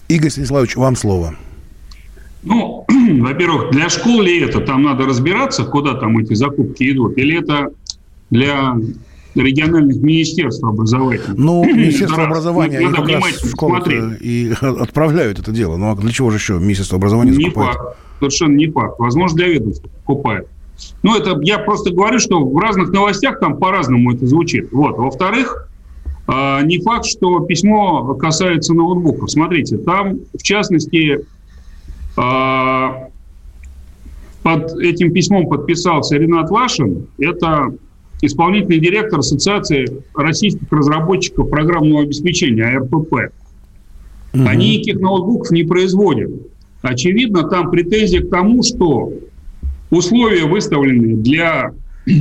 Игорь 0.07 0.29
Станиславович, 0.29 0.77
вам 0.77 0.95
слово. 0.95 1.35
Ну, 2.43 2.85
во-первых, 3.19 3.71
для 3.71 3.89
школ 3.89 4.21
ли 4.21 4.41
это? 4.41 4.61
Там 4.61 4.83
надо 4.83 5.05
разбираться, 5.05 5.63
куда 5.63 5.93
там 5.95 6.17
эти 6.17 6.33
закупки 6.33 6.91
идут. 6.91 7.17
Или 7.17 7.39
это 7.39 7.69
для 8.29 8.75
региональных 9.35 9.97
министерств 9.97 10.63
образования? 10.63 11.21
Ну, 11.35 11.63
Министерство 11.73 12.25
образования 12.25 12.79
надо 12.79 12.97
как 12.97 13.09
раз 13.09 13.41
в 13.41 13.49
школы 13.49 14.17
и 14.19 14.53
отправляют 14.61 15.39
это 15.39 15.51
дело. 15.51 15.77
Ну, 15.77 15.91
а 15.91 15.95
для 15.95 16.11
чего 16.11 16.29
же 16.31 16.37
еще 16.37 16.59
Министерство 16.59 16.97
образования 16.97 17.33
закупает? 17.33 17.73
Не 17.73 17.77
факт. 17.77 17.97
Совершенно 18.19 18.55
не 18.55 18.67
факт. 18.69 18.99
Возможно, 18.99 19.37
для 19.37 19.47
ведомства 19.47 19.89
покупает. 20.05 20.47
Ну, 21.03 21.15
это 21.15 21.39
я 21.41 21.59
просто 21.59 21.91
говорю, 21.91 22.19
что 22.19 22.43
в 22.43 22.57
разных 22.57 22.89
новостях 22.89 23.39
там 23.39 23.57
по-разному 23.57 24.13
это 24.13 24.25
звучит. 24.25 24.71
Вот. 24.71 24.97
Во-вторых, 24.97 25.67
а, 26.27 26.61
не 26.61 26.79
факт, 26.79 27.05
что 27.05 27.39
письмо 27.41 28.15
касается 28.15 28.73
ноутбуков. 28.73 29.29
Смотрите, 29.29 29.77
там, 29.77 30.19
в 30.37 30.41
частности, 30.43 31.19
под 32.15 33.11
этим 34.79 35.13
письмом 35.13 35.47
подписался 35.47 36.17
Ренат 36.17 36.49
Лашин. 36.49 37.05
Это 37.19 37.71
исполнительный 38.21 38.79
директор 38.79 39.19
Ассоциации 39.19 40.03
российских 40.15 40.71
разработчиков 40.71 41.49
программного 41.49 42.03
обеспечения, 42.03 42.65
АРПП. 42.65 43.33
Угу. 44.33 44.47
Они 44.47 44.77
никаких 44.77 44.99
ноутбуков 44.99 45.51
не 45.51 45.63
производят. 45.63 46.31
Очевидно, 46.81 47.43
там 47.43 47.69
претензия 47.69 48.21
к 48.21 48.29
тому, 48.29 48.63
что 48.63 49.13
условия 49.89 50.45
выставленные 50.45 51.17
для 51.17 51.73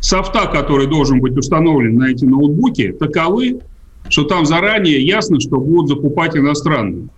софта, 0.00 0.46
который 0.46 0.86
должен 0.86 1.20
быть 1.20 1.36
установлен 1.36 1.96
на 1.96 2.10
эти 2.10 2.24
ноутбуки, 2.24 2.92
таковы, 2.92 3.60
что 4.08 4.24
там 4.24 4.46
заранее 4.46 5.04
ясно, 5.04 5.38
что 5.38 5.60
будут 5.60 5.88
закупать 5.88 6.36
иностранные. 6.36 7.08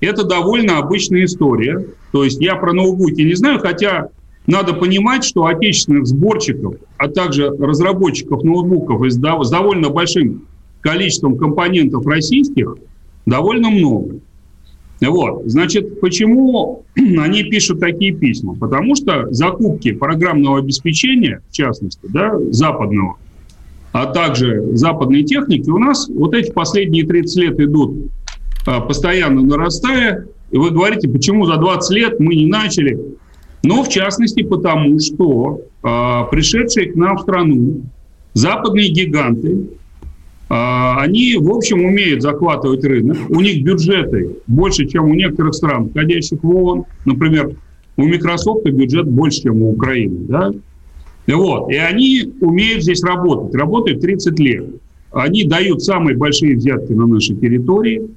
Это 0.00 0.24
довольно 0.24 0.78
обычная 0.78 1.24
история. 1.24 1.86
То 2.12 2.24
есть 2.24 2.40
я 2.40 2.56
про 2.56 2.72
ноутбуки 2.72 3.22
не 3.22 3.34
знаю, 3.34 3.58
хотя 3.58 4.08
надо 4.46 4.72
понимать, 4.72 5.24
что 5.24 5.46
отечественных 5.46 6.06
сборщиков, 6.06 6.76
а 6.96 7.08
также 7.08 7.50
разработчиков 7.50 8.42
ноутбуков 8.44 9.04
с 9.10 9.16
довольно 9.16 9.90
большим 9.90 10.46
количеством 10.80 11.36
компонентов 11.36 12.06
российских 12.06 12.76
довольно 13.26 13.70
много. 13.70 14.20
Вот. 15.00 15.42
Значит, 15.46 16.00
почему 16.00 16.84
они 16.96 17.44
пишут 17.44 17.80
такие 17.80 18.14
письма? 18.14 18.54
Потому 18.54 18.96
что 18.96 19.32
закупки 19.32 19.92
программного 19.92 20.58
обеспечения, 20.58 21.42
в 21.48 21.52
частности, 21.52 22.00
да, 22.08 22.34
западного, 22.50 23.16
а 23.92 24.06
также 24.06 24.76
западной 24.76 25.24
техники 25.24 25.68
у 25.70 25.78
нас 25.78 26.08
вот 26.08 26.34
эти 26.34 26.50
последние 26.50 27.06
30 27.06 27.36
лет 27.36 27.60
идут 27.60 28.10
постоянно 28.80 29.42
нарастая. 29.42 30.26
И 30.50 30.56
вы 30.56 30.70
говорите, 30.70 31.08
почему 31.08 31.46
за 31.46 31.56
20 31.56 31.90
лет 31.96 32.20
мы 32.20 32.34
не 32.34 32.46
начали? 32.46 32.98
Но 33.62 33.82
в 33.82 33.88
частности 33.88 34.42
потому, 34.42 34.98
что 34.98 35.62
а, 35.82 36.24
пришедшие 36.24 36.92
к 36.92 36.96
нам 36.96 37.16
в 37.16 37.22
страну 37.22 37.82
западные 38.34 38.90
гиганты, 38.90 39.68
а, 40.48 41.00
они, 41.00 41.36
в 41.36 41.50
общем, 41.50 41.84
умеют 41.84 42.22
захватывать 42.22 42.84
рынок. 42.84 43.18
У 43.28 43.40
них 43.40 43.62
бюджеты 43.64 44.36
больше, 44.46 44.86
чем 44.86 45.10
у 45.10 45.14
некоторых 45.14 45.54
стран, 45.54 45.90
входящих 45.90 46.42
в 46.42 46.48
ООН. 46.48 46.84
Например, 47.04 47.54
у 47.96 48.06
Microsoft 48.06 48.64
бюджет 48.64 49.08
больше, 49.08 49.42
чем 49.42 49.62
у 49.62 49.72
Украины. 49.72 50.18
Да? 50.28 50.52
Вот. 51.26 51.70
И 51.70 51.76
они 51.76 52.32
умеют 52.40 52.82
здесь 52.82 53.02
работать. 53.02 53.54
Работают 53.54 54.00
30 54.00 54.38
лет. 54.38 54.66
Они 55.12 55.44
дают 55.44 55.82
самые 55.82 56.16
большие 56.16 56.56
взятки 56.56 56.92
на 56.92 57.06
нашей 57.06 57.36
территории. 57.36 58.08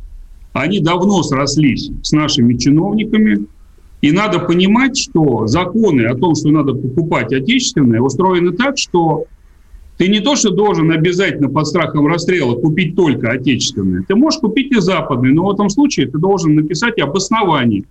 Они 0.53 0.79
давно 0.79 1.23
срослись 1.23 1.89
с 2.03 2.11
нашими 2.11 2.55
чиновниками. 2.55 3.45
И 4.01 4.11
надо 4.11 4.39
понимать, 4.39 4.97
что 4.97 5.45
законы 5.47 6.05
о 6.05 6.15
том, 6.15 6.35
что 6.35 6.49
надо 6.49 6.73
покупать 6.73 7.31
отечественное, 7.31 8.01
устроены 8.01 8.51
так, 8.51 8.77
что 8.77 9.25
ты 9.97 10.07
не 10.07 10.19
то, 10.19 10.35
что 10.35 10.49
должен 10.49 10.89
обязательно 10.89 11.49
под 11.49 11.67
страхом 11.67 12.07
расстрела 12.07 12.55
купить 12.55 12.95
только 12.95 13.29
отечественное. 13.29 14.03
Ты 14.07 14.15
можешь 14.15 14.39
купить 14.39 14.71
и 14.71 14.79
западное, 14.79 15.31
но 15.31 15.45
в 15.45 15.51
этом 15.51 15.69
случае 15.69 16.07
ты 16.07 16.17
должен 16.17 16.55
написать 16.55 16.99
обоснование, 16.99 17.83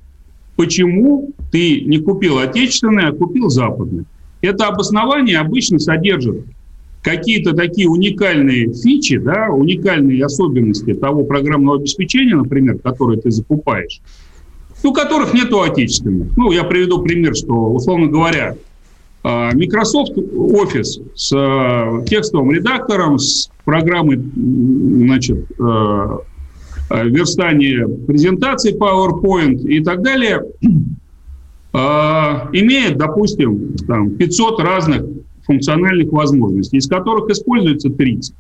почему 0.57 1.31
ты 1.53 1.83
не 1.83 1.99
купил 1.99 2.39
отечественное, 2.39 3.11
а 3.11 3.13
купил 3.13 3.49
западное. 3.49 4.05
Это 4.43 4.67
обоснование 4.67 5.39
обычно 5.39 5.79
содержит 5.79 6.45
какие-то 7.03 7.55
такие 7.55 7.89
уникальные 7.89 8.73
фичи, 8.75 9.19
да, 9.19 9.49
уникальные 9.49 10.25
особенности 10.25 10.95
того 10.95 11.25
программного 11.25 11.79
обеспечения, 11.79 12.37
например, 12.37 12.79
которое 12.79 13.19
ты 13.19 13.31
закупаешь, 13.31 14.01
у 14.83 14.93
которых 14.93 15.33
нету 15.35 15.63
отечественных. 15.63 16.37
Ну, 16.37 16.53
я 16.53 16.65
приведу 16.65 17.03
пример, 17.03 17.35
что, 17.35 17.73
условно 17.73 18.09
говоря, 18.09 18.57
а, 19.23 19.53
Microsoft 19.53 20.17
Office 20.17 21.03
с 21.15 21.33
а, 21.35 22.03
текстовым 22.07 22.53
редактором, 22.53 23.19
с 23.19 23.51
программой 23.65 24.17
значит, 24.17 25.45
а, 25.59 26.21
верстания 26.91 27.87
презентаций 28.07 28.73
PowerPoint 28.75 29.61
и 29.61 29.83
так 29.83 30.03
далее, 30.03 30.43
имеет, 31.73 32.99
допустим, 32.99 33.77
там, 33.87 34.11
500 34.17 34.59
разных 34.59 35.05
функциональных 35.45 36.13
возможностей, 36.13 36.79
из 36.79 36.87
которых 36.87 37.31
используется 37.31 37.91
30. 37.91 38.35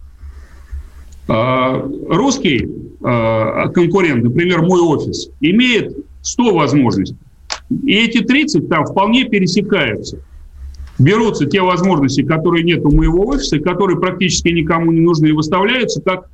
Русский 1.28 2.69
конкурент, 3.00 4.25
например, 4.25 4.62
мой 4.62 4.80
офис, 4.80 5.30
имеет 5.40 5.97
100 6.23 6.54
возможностей. 6.54 7.16
И 7.85 7.95
эти 7.95 8.19
30 8.25 8.69
там 8.69 8.85
вполне 8.85 9.25
пересекаются 9.25 10.19
берутся 11.00 11.47
те 11.47 11.62
возможности, 11.62 12.23
которые 12.23 12.62
нет 12.62 12.85
у 12.85 12.90
моего 12.90 13.26
офиса, 13.26 13.59
которые 13.59 13.99
практически 13.99 14.49
никому 14.49 14.92
не 14.92 15.00
нужны, 15.00 15.28
и 15.28 15.33
выставляются 15.33 16.00
как 16.02 16.28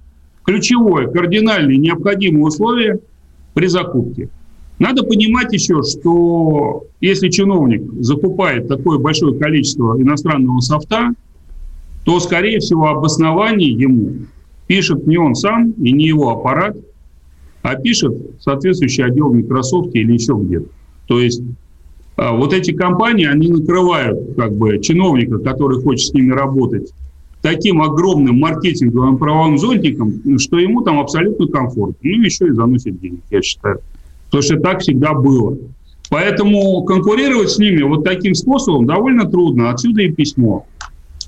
ключевое, 0.44 1.06
кардинальное, 1.06 1.76
необходимое 1.76 2.44
условие 2.44 2.98
при 3.54 3.66
закупке. 3.66 4.28
Надо 4.78 5.02
понимать 5.04 5.52
еще, 5.52 5.82
что 5.82 6.84
если 7.00 7.28
чиновник 7.28 7.82
закупает 8.00 8.68
такое 8.68 8.98
большое 8.98 9.38
количество 9.38 10.00
иностранного 10.00 10.60
софта, 10.60 11.14
то, 12.04 12.20
скорее 12.20 12.60
всего, 12.60 12.88
обоснование 12.88 13.70
ему 13.70 14.26
пишет 14.66 15.06
не 15.06 15.16
он 15.16 15.34
сам 15.34 15.70
и 15.72 15.92
не 15.92 16.06
его 16.06 16.30
аппарат, 16.30 16.76
а 17.62 17.74
пишет 17.76 18.14
соответствующий 18.40 19.04
отдел 19.04 19.30
в 19.30 19.34
Microsoft 19.34 19.94
или 19.94 20.12
еще 20.12 20.34
где-то. 20.34 20.68
То 21.06 21.20
есть 21.20 21.42
а 22.16 22.32
вот 22.32 22.52
эти 22.54 22.72
компании, 22.72 23.26
они 23.26 23.48
накрывают 23.48 24.36
как 24.36 24.54
бы 24.56 24.78
чиновника, 24.80 25.38
который 25.38 25.82
хочет 25.82 26.08
с 26.08 26.14
ними 26.14 26.32
работать, 26.32 26.90
таким 27.42 27.82
огромным 27.82 28.38
маркетинговым 28.38 29.18
правовым 29.18 29.58
зонтиком, 29.58 30.38
что 30.38 30.58
ему 30.58 30.80
там 30.80 30.98
абсолютно 30.98 31.46
комфортно. 31.46 31.96
Ну, 32.02 32.22
еще 32.22 32.48
и 32.48 32.52
заносит 32.52 32.98
денег, 33.00 33.20
я 33.30 33.42
считаю. 33.42 33.80
Потому 34.26 34.42
что 34.42 34.60
так 34.60 34.80
всегда 34.80 35.14
было. 35.14 35.56
Поэтому 36.10 36.84
конкурировать 36.84 37.50
с 37.50 37.58
ними 37.58 37.82
вот 37.82 38.04
таким 38.04 38.34
способом 38.34 38.86
довольно 38.86 39.28
трудно. 39.28 39.70
Отсюда 39.70 40.02
и 40.02 40.12
письмо. 40.12 40.66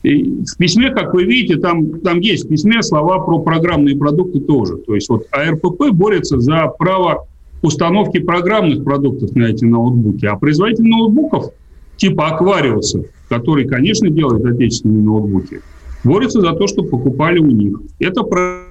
И 0.02 0.44
в 0.44 0.56
письме, 0.56 0.90
как 0.90 1.12
вы 1.14 1.24
видите, 1.24 1.56
там, 1.56 2.00
там 2.00 2.20
есть 2.20 2.44
в 2.44 2.48
письме 2.48 2.82
слова 2.82 3.18
про 3.18 3.40
программные 3.40 3.96
продукты 3.96 4.40
тоже. 4.40 4.76
То 4.76 4.94
есть 4.94 5.08
вот 5.08 5.26
АРПП 5.32 5.90
борется 5.90 6.38
за 6.38 6.68
право 6.78 7.26
установки 7.62 8.18
программных 8.18 8.84
продуктов 8.84 9.34
на 9.34 9.46
эти 9.46 9.64
ноутбуки. 9.64 10.26
А 10.26 10.36
производитель 10.36 10.86
ноутбуков 10.88 11.52
типа 11.96 12.28
Аквариуса, 12.28 13.02
который, 13.28 13.66
конечно, 13.66 14.08
делает 14.08 14.44
отечественные 14.44 15.02
ноутбуки, 15.02 15.60
борется 16.04 16.40
за 16.40 16.52
то, 16.52 16.68
чтобы 16.68 16.88
покупали 16.88 17.40
у 17.40 17.50
них. 17.50 17.80
Это 17.98 18.22
про 18.22 18.68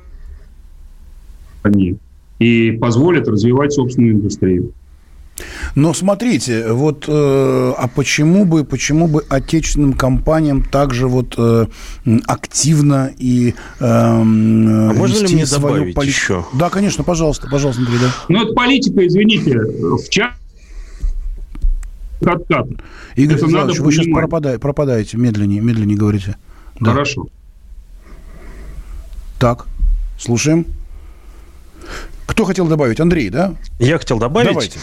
они 1.63 1.97
и 2.39 2.71
позволит 2.71 3.27
развивать 3.27 3.73
собственную 3.73 4.13
индустрию. 4.13 4.73
Но 5.75 5.93
смотрите, 5.93 6.71
вот, 6.71 7.05
э, 7.07 7.73
а 7.77 7.87
почему 7.87 8.45
бы, 8.45 8.63
почему 8.63 9.07
бы 9.07 9.23
отечественным 9.29 9.93
компаниям 9.93 10.63
также 10.63 11.07
вот 11.07 11.35
э, 11.37 11.67
активно 12.25 13.11
и 13.17 13.49
э, 13.49 13.53
а 13.79 14.23
можно 14.23 15.27
ли 15.27 15.35
мне 15.35 15.45
добавить 15.45 15.93
полит... 15.93 16.11
еще? 16.11 16.45
Да, 16.53 16.69
конечно, 16.69 17.03
пожалуйста, 17.03 17.47
пожалуйста, 17.51 17.83
Андрей, 17.83 17.99
да. 17.99 18.11
Ну, 18.29 18.43
это 18.43 18.53
политика, 18.53 19.05
извините, 19.05 19.59
в 19.59 20.09
чат 20.09 20.31
откат. 22.25 22.67
Игорь 23.15 23.37
это 23.37 23.47
надо 23.47 23.81
вы 23.81 23.91
сейчас 23.91 24.07
пропадаете, 24.07 24.59
пропадаете, 24.59 25.17
медленнее, 25.17 25.61
медленнее 25.61 25.97
говорите. 25.97 26.37
Да. 26.79 26.91
Хорошо. 26.91 27.27
Так, 29.39 29.67
слушаем. 30.17 30.65
Кто 32.27 32.45
хотел 32.45 32.67
добавить? 32.67 32.99
Андрей, 32.99 33.29
да? 33.29 33.55
Я 33.79 33.97
хотел 33.97 34.19
добавить. 34.19 34.49
Давайте. 34.49 34.79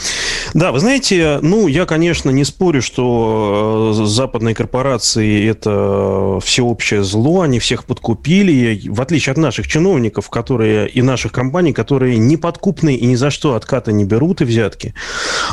Да, 0.52 0.72
вы 0.72 0.80
знаете, 0.80 1.38
ну, 1.40 1.66
я, 1.66 1.86
конечно, 1.86 2.30
не 2.30 2.44
спорю, 2.44 2.82
что 2.82 3.94
э, 3.96 4.04
западные 4.04 4.54
корпорации– 4.54 5.48
это 5.48 6.38
всеобщее 6.42 7.02
зло, 7.02 7.42
они 7.42 7.58
всех 7.58 7.84
подкупили, 7.84 8.88
в 8.88 9.00
отличие 9.00 9.32
от 9.32 9.38
наших 9.38 9.66
чиновников, 9.66 10.28
которые 10.28 10.88
и 10.88 11.02
наших 11.02 11.32
компаний, 11.32 11.72
которые 11.72 12.18
не 12.18 12.36
подкупны 12.36 12.94
и 12.94 13.06
ни 13.06 13.14
за 13.14 13.30
что 13.30 13.54
отката 13.54 13.92
не 13.92 14.04
берут 14.04 14.42
и 14.42 14.44
взятки. 14.44 14.94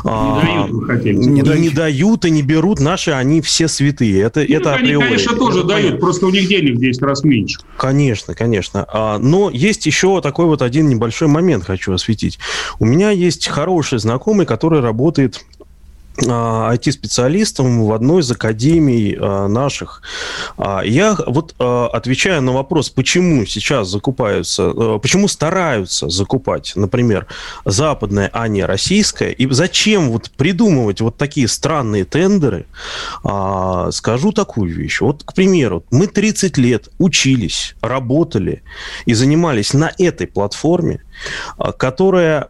Не 0.04 0.10
а, 0.10 0.42
дают, 0.42 0.72
вы 0.72 0.86
хотели. 0.86 1.16
Не, 1.16 1.42
дают. 1.42 1.62
не 1.62 1.70
дают 1.70 2.26
и 2.26 2.32
не 2.32 2.42
берут, 2.42 2.80
наши 2.80 3.12
они 3.12 3.42
все 3.42 3.68
святые. 3.68 4.22
Это, 4.22 4.40
ну, 4.40 4.56
это 4.56 4.74
они, 4.74 4.90
априори. 4.90 5.06
конечно, 5.06 5.36
тоже 5.36 5.60
это 5.60 5.68
дают, 5.68 5.86
понятно. 5.86 6.00
просто 6.00 6.26
у 6.26 6.30
них 6.30 6.48
денег 6.48 6.76
в 6.76 6.80
10 6.80 7.02
раз 7.02 7.24
меньше. 7.24 7.60
Конечно, 7.78 8.34
конечно. 8.34 8.86
А, 8.92 9.18
но 9.18 9.50
есть 9.50 9.86
еще 9.86 10.22
такой 10.22 10.46
вот 10.46 10.62
один 10.62 10.90
небольшой 10.90 11.28
момент, 11.28 11.66
хочу 11.66 11.94
осветить. 11.94 12.40
У 12.80 12.86
меня 12.86 13.12
есть 13.12 13.48
хороший 13.48 14.00
знакомый, 14.00 14.46
который 14.46 14.81
работает 14.82 15.42
IT-специалистом 16.18 17.86
в 17.86 17.94
одной 17.94 18.22
из 18.22 18.32
академий 18.32 19.18
а, 19.20 19.48
наших. 19.48 20.02
А, 20.58 20.82
я 20.82 21.18
вот 21.26 21.56
а, 21.58 21.88
отвечаю 21.88 22.42
на 22.42 22.52
вопрос, 22.52 22.90
почему 22.90 23.46
сейчас 23.46 23.88
закупаются, 23.88 24.72
почему 25.00 25.28
стараются 25.28 26.10
закупать, 26.10 26.74
например, 26.76 27.28
западное, 27.66 28.30
а 28.34 28.48
не 28.48 28.64
российское, 28.66 29.32
и 29.32 29.50
зачем 29.52 30.12
вот 30.12 30.30
придумывать 30.32 31.02
вот 31.02 31.18
такие 31.18 31.48
странные 31.48 32.06
тендеры, 32.06 32.66
скажу 33.92 34.32
такую 34.32 34.74
вещь. 34.74 35.02
Вот, 35.02 35.24
к 35.24 35.34
примеру, 35.34 35.84
мы 35.92 36.08
30 36.08 36.58
лет 36.58 36.90
учились, 37.00 37.76
работали 37.82 38.64
и 39.06 39.14
занимались 39.14 39.74
на 39.74 39.92
этой 39.98 40.28
платформе, 40.28 41.04
которая 41.78 42.50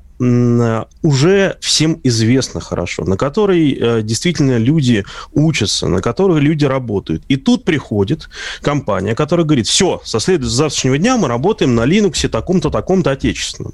уже 1.02 1.58
всем 1.62 2.00
известно 2.04 2.62
хорошо, 2.62 3.04
на 3.06 3.18
которой 3.18 3.74
э, 3.74 4.02
действительно 4.04 4.58
люди 4.58 5.04
учатся, 5.34 5.88
на 5.88 6.02
которой 6.02 6.40
люди 6.40 6.66
работают. 6.66 7.24
И 7.28 7.38
тут 7.38 7.66
приходит 7.66 8.30
компания, 8.62 9.16
которая 9.16 9.46
говорит, 9.46 9.68
все, 9.68 10.00
со 10.06 10.20
следующего 10.20 10.56
завтрашнего 10.56 10.98
дня 11.00 11.18
мы 11.18 11.28
работаем 11.28 11.74
на 11.74 11.86
Linux 11.86 12.28
таком-то, 12.28 12.70
таком-то 12.70 13.12
отечественном 13.12 13.74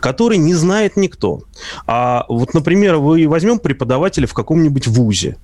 который 0.00 0.38
не 0.38 0.54
знает 0.54 0.96
никто. 0.96 1.42
А 1.86 2.24
вот, 2.28 2.54
например, 2.54 2.96
вы 2.96 3.26
возьмем 3.26 3.58
преподавателя 3.58 4.26
в 4.26 4.34
каком-нибудь 4.34 4.86
вузе, 4.86 5.36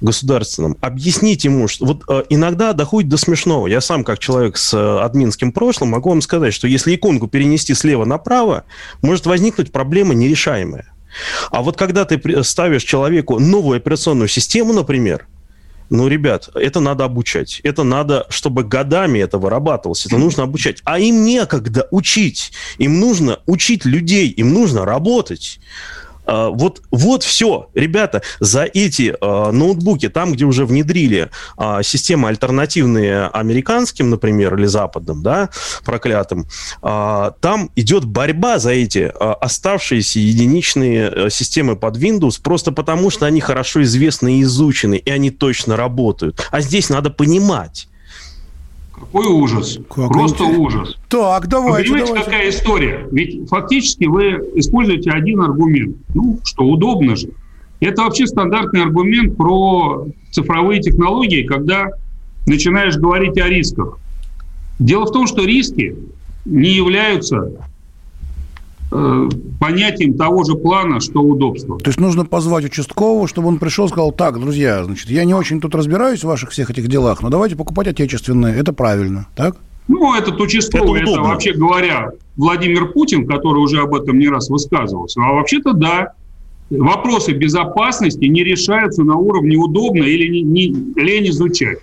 государственном, 0.00 0.76
объяснить 0.80 1.44
ему, 1.44 1.68
что 1.68 1.86
вот 1.86 2.02
э, 2.08 2.24
иногда 2.28 2.72
доходит 2.72 3.08
до 3.08 3.16
смешного. 3.16 3.66
Я 3.66 3.80
сам, 3.80 4.04
как 4.04 4.18
человек 4.18 4.56
с 4.56 4.74
э, 4.74 5.00
админским 5.00 5.52
прошлым, 5.52 5.90
могу 5.90 6.10
вам 6.10 6.22
сказать, 6.22 6.54
что 6.54 6.68
если 6.68 6.94
иконку 6.94 7.28
перенести 7.28 7.74
слева 7.74 8.04
направо, 8.04 8.64
может 9.02 9.26
возникнуть 9.26 9.72
проблема 9.72 10.14
нерешаемая. 10.14 10.92
А 11.50 11.62
вот 11.62 11.76
когда 11.76 12.04
ты 12.04 12.44
ставишь 12.44 12.84
человеку 12.84 13.38
новую 13.38 13.76
операционную 13.76 14.28
систему, 14.28 14.72
например, 14.72 15.26
ну, 15.90 16.06
ребят, 16.06 16.48
это 16.54 16.78
надо 16.78 17.04
обучать. 17.04 17.60
Это 17.64 17.82
надо, 17.82 18.24
чтобы 18.28 18.62
годами 18.62 19.18
это 19.18 19.38
вырабатывалось. 19.38 20.06
Это 20.06 20.18
нужно 20.18 20.44
обучать. 20.44 20.80
А 20.84 21.00
им 21.00 21.24
некогда 21.24 21.88
учить. 21.90 22.52
Им 22.78 23.00
нужно 23.00 23.40
учить 23.46 23.84
людей. 23.84 24.28
Им 24.28 24.54
нужно 24.54 24.84
работать. 24.84 25.58
А, 26.30 26.50
вот, 26.50 26.82
вот 26.92 27.24
все, 27.24 27.70
ребята, 27.74 28.22
за 28.38 28.62
эти 28.62 29.14
э, 29.20 29.50
ноутбуки, 29.50 30.08
там, 30.08 30.32
где 30.32 30.44
уже 30.44 30.64
внедрили 30.64 31.28
э, 31.58 31.80
системы 31.82 32.28
альтернативные 32.28 33.26
американским, 33.26 34.10
например, 34.10 34.54
или 34.54 34.66
западным, 34.66 35.22
да, 35.22 35.50
проклятым, 35.84 36.46
там 36.80 37.70
идет 37.74 38.04
борьба 38.04 38.58
за 38.58 38.70
эти 38.70 39.12
оставшиеся 39.18 40.20
единичные 40.20 41.10
э, 41.10 41.30
системы 41.30 41.74
под 41.74 41.96
Windows, 41.96 42.40
просто 42.40 42.70
потому 42.70 43.10
что 43.10 43.26
они 43.26 43.40
хорошо 43.40 43.82
известны 43.82 44.38
и 44.38 44.42
изучены, 44.42 44.96
и 44.96 45.10
они 45.10 45.30
точно 45.30 45.76
работают. 45.76 46.46
А 46.50 46.60
здесь 46.60 46.90
надо 46.90 47.10
понимать, 47.10 47.89
какой 49.00 49.26
ужас. 49.26 49.78
Как 49.88 50.08
Просто 50.08 50.44
интересно. 50.44 50.62
ужас. 50.62 50.98
Так, 51.08 51.48
давайте. 51.48 51.90
Вы 51.90 51.98
понимаете, 51.98 52.06
давайте. 52.06 52.24
какая 52.24 52.50
история? 52.50 53.08
Ведь 53.10 53.48
фактически 53.48 54.04
вы 54.04 54.50
используете 54.54 55.10
один 55.10 55.40
аргумент. 55.40 55.96
Ну, 56.14 56.38
что 56.44 56.64
удобно 56.64 57.16
же. 57.16 57.30
Это 57.80 58.02
вообще 58.02 58.26
стандартный 58.26 58.82
аргумент 58.82 59.36
про 59.36 60.06
цифровые 60.30 60.80
технологии, 60.80 61.42
когда 61.44 61.90
начинаешь 62.46 62.96
говорить 62.96 63.38
о 63.38 63.48
рисках. 63.48 63.98
Дело 64.78 65.06
в 65.06 65.12
том, 65.12 65.26
что 65.26 65.44
риски 65.44 65.96
не 66.44 66.70
являются 66.70 67.52
понятием 68.90 70.14
того 70.14 70.44
же 70.44 70.54
плана, 70.54 71.00
что 71.00 71.20
удобство. 71.20 71.78
То 71.78 71.88
есть 71.88 72.00
нужно 72.00 72.24
позвать 72.24 72.64
участкового, 72.64 73.28
чтобы 73.28 73.48
он 73.48 73.58
пришел 73.58 73.86
и 73.86 73.88
сказал, 73.88 74.10
так, 74.12 74.38
друзья, 74.40 74.82
значит, 74.84 75.08
я 75.10 75.24
не 75.24 75.34
очень 75.34 75.60
тут 75.60 75.74
разбираюсь 75.74 76.20
в 76.20 76.26
ваших 76.26 76.50
всех 76.50 76.70
этих 76.70 76.88
делах, 76.88 77.22
но 77.22 77.30
давайте 77.30 77.56
покупать 77.56 77.86
отечественное, 77.86 78.54
это 78.54 78.72
правильно, 78.72 79.28
так? 79.36 79.56
Ну, 79.86 80.14
этот 80.14 80.40
участковый, 80.40 81.02
это, 81.02 81.12
это 81.12 81.20
вообще 81.20 81.52
говоря, 81.52 82.10
Владимир 82.36 82.92
Путин, 82.92 83.26
который 83.26 83.58
уже 83.58 83.80
об 83.80 83.94
этом 83.94 84.18
не 84.18 84.28
раз 84.28 84.48
высказывался. 84.48 85.20
А 85.20 85.32
вообще-то 85.32 85.72
да, 85.72 86.12
вопросы 86.70 87.32
безопасности 87.32 88.24
не 88.24 88.44
решаются 88.44 89.02
на 89.02 89.16
уровне 89.16 89.56
удобно 89.56 90.02
или 90.02 90.28
не, 90.28 90.42
не, 90.42 90.66
лень 91.00 91.28
изучать. 91.30 91.78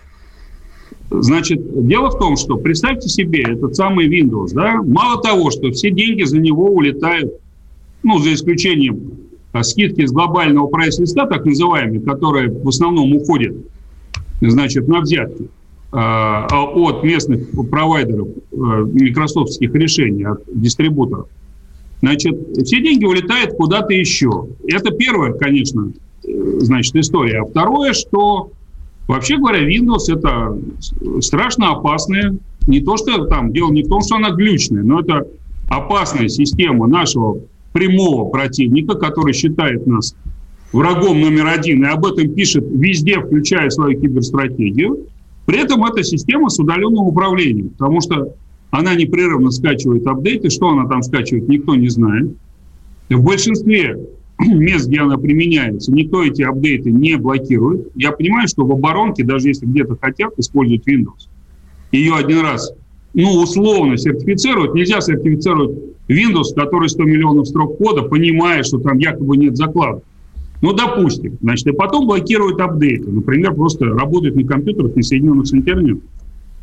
Значит, 1.09 1.87
дело 1.87 2.09
в 2.09 2.19
том, 2.19 2.35
что 2.35 2.57
представьте 2.57 3.07
себе 3.07 3.43
этот 3.43 3.75
самый 3.75 4.07
Windows, 4.07 4.49
да, 4.53 4.81
мало 4.83 5.21
того, 5.21 5.51
что 5.51 5.71
все 5.71 5.89
деньги 5.89 6.23
за 6.23 6.39
него 6.39 6.69
улетают, 6.69 7.33
ну, 8.03 8.19
за 8.19 8.33
исключением 8.33 9.13
а, 9.53 9.63
скидки 9.63 10.05
с 10.05 10.11
глобального 10.11 10.67
прайс-листа, 10.67 11.25
так 11.25 11.45
называемые, 11.45 12.01
которые 12.01 12.49
в 12.49 12.67
основном 12.67 13.15
уходят, 13.15 13.55
значит, 14.41 14.87
на 14.87 14.99
взятки 14.99 15.49
а, 15.93 16.45
а 16.51 16.65
от 16.65 17.03
местных 17.03 17.49
провайдеров 17.69 18.27
а, 18.51 18.83
микрософтских 18.83 19.73
решений, 19.73 20.25
от 20.25 20.43
дистрибуторов. 20.53 21.27
Значит, 22.01 22.35
все 22.65 22.81
деньги 22.81 23.05
улетают 23.05 23.55
куда-то 23.55 23.93
еще. 23.93 24.47
Это 24.67 24.91
первое, 24.91 25.33
конечно, 25.33 25.93
э, 26.23 26.59
значит, 26.59 26.95
история. 26.95 27.41
А 27.41 27.45
второе, 27.45 27.93
что 27.93 28.51
Вообще 29.07 29.37
говоря, 29.37 29.67
Windows 29.67 30.13
это 30.13 30.57
страшно 31.21 31.71
опасная, 31.71 32.37
не 32.67 32.81
то, 32.81 32.97
что 32.97 33.25
там, 33.25 33.53
дело 33.53 33.71
не 33.71 33.83
в 33.83 33.87
том, 33.87 34.01
что 34.01 34.15
она 34.15 34.31
глючная, 34.31 34.83
но 34.83 34.99
это 34.99 35.25
опасная 35.69 36.27
система 36.27 36.87
нашего 36.87 37.39
прямого 37.71 38.29
противника, 38.29 38.95
который 38.95 39.33
считает 39.33 39.87
нас 39.87 40.15
врагом 40.73 41.21
номер 41.21 41.47
один, 41.47 41.85
и 41.85 41.87
об 41.87 42.05
этом 42.05 42.33
пишет 42.33 42.65
везде, 42.69 43.19
включая 43.21 43.69
свою 43.69 43.99
киберстратегию. 43.99 45.05
При 45.45 45.59
этом 45.59 45.85
это 45.85 46.03
система 46.03 46.49
с 46.49 46.59
удаленным 46.59 47.07
управлением, 47.07 47.69
потому 47.69 48.01
что 48.01 48.33
она 48.69 48.95
непрерывно 48.95 49.49
скачивает 49.51 50.05
апдейты. 50.05 50.49
Что 50.49 50.69
она 50.69 50.87
там 50.89 51.01
скачивает, 51.01 51.47
никто 51.47 51.75
не 51.75 51.87
знает. 51.87 52.31
В 53.09 53.23
большинстве 53.23 53.97
мест, 54.45 54.87
где 54.87 54.99
она 54.99 55.17
применяется, 55.17 55.91
никто 55.91 56.23
эти 56.23 56.43
апдейты 56.43 56.91
не 56.91 57.15
блокирует. 57.15 57.89
Я 57.95 58.11
понимаю, 58.11 58.47
что 58.47 58.65
в 58.65 58.71
оборонке, 58.71 59.23
даже 59.23 59.49
если 59.49 59.65
где-то 59.65 59.97
хотят 59.99 60.37
использовать 60.37 60.87
Windows, 60.87 61.27
ее 61.91 62.15
один 62.15 62.41
раз, 62.41 62.71
ну, 63.13 63.33
условно 63.41 63.97
сертифицируют, 63.97 64.75
нельзя 64.75 65.01
сертифицировать 65.01 65.77
Windows, 66.07 66.53
который 66.55 66.89
100 66.89 67.03
миллионов 67.03 67.47
строк 67.47 67.77
кода, 67.77 68.03
понимая, 68.03 68.63
что 68.63 68.79
там 68.79 68.99
якобы 68.99 69.37
нет 69.37 69.57
закладок. 69.57 70.03
Ну, 70.61 70.73
допустим. 70.73 71.37
Значит, 71.41 71.67
и 71.67 71.71
потом 71.71 72.07
блокируют 72.07 72.59
апдейты. 72.59 73.09
Например, 73.09 73.53
просто 73.53 73.85
работают 73.85 74.35
на 74.35 74.43
компьютерах, 74.43 74.95
не 74.95 75.03
соединенных 75.03 75.47
с 75.47 75.53
интернетом. 75.53 76.01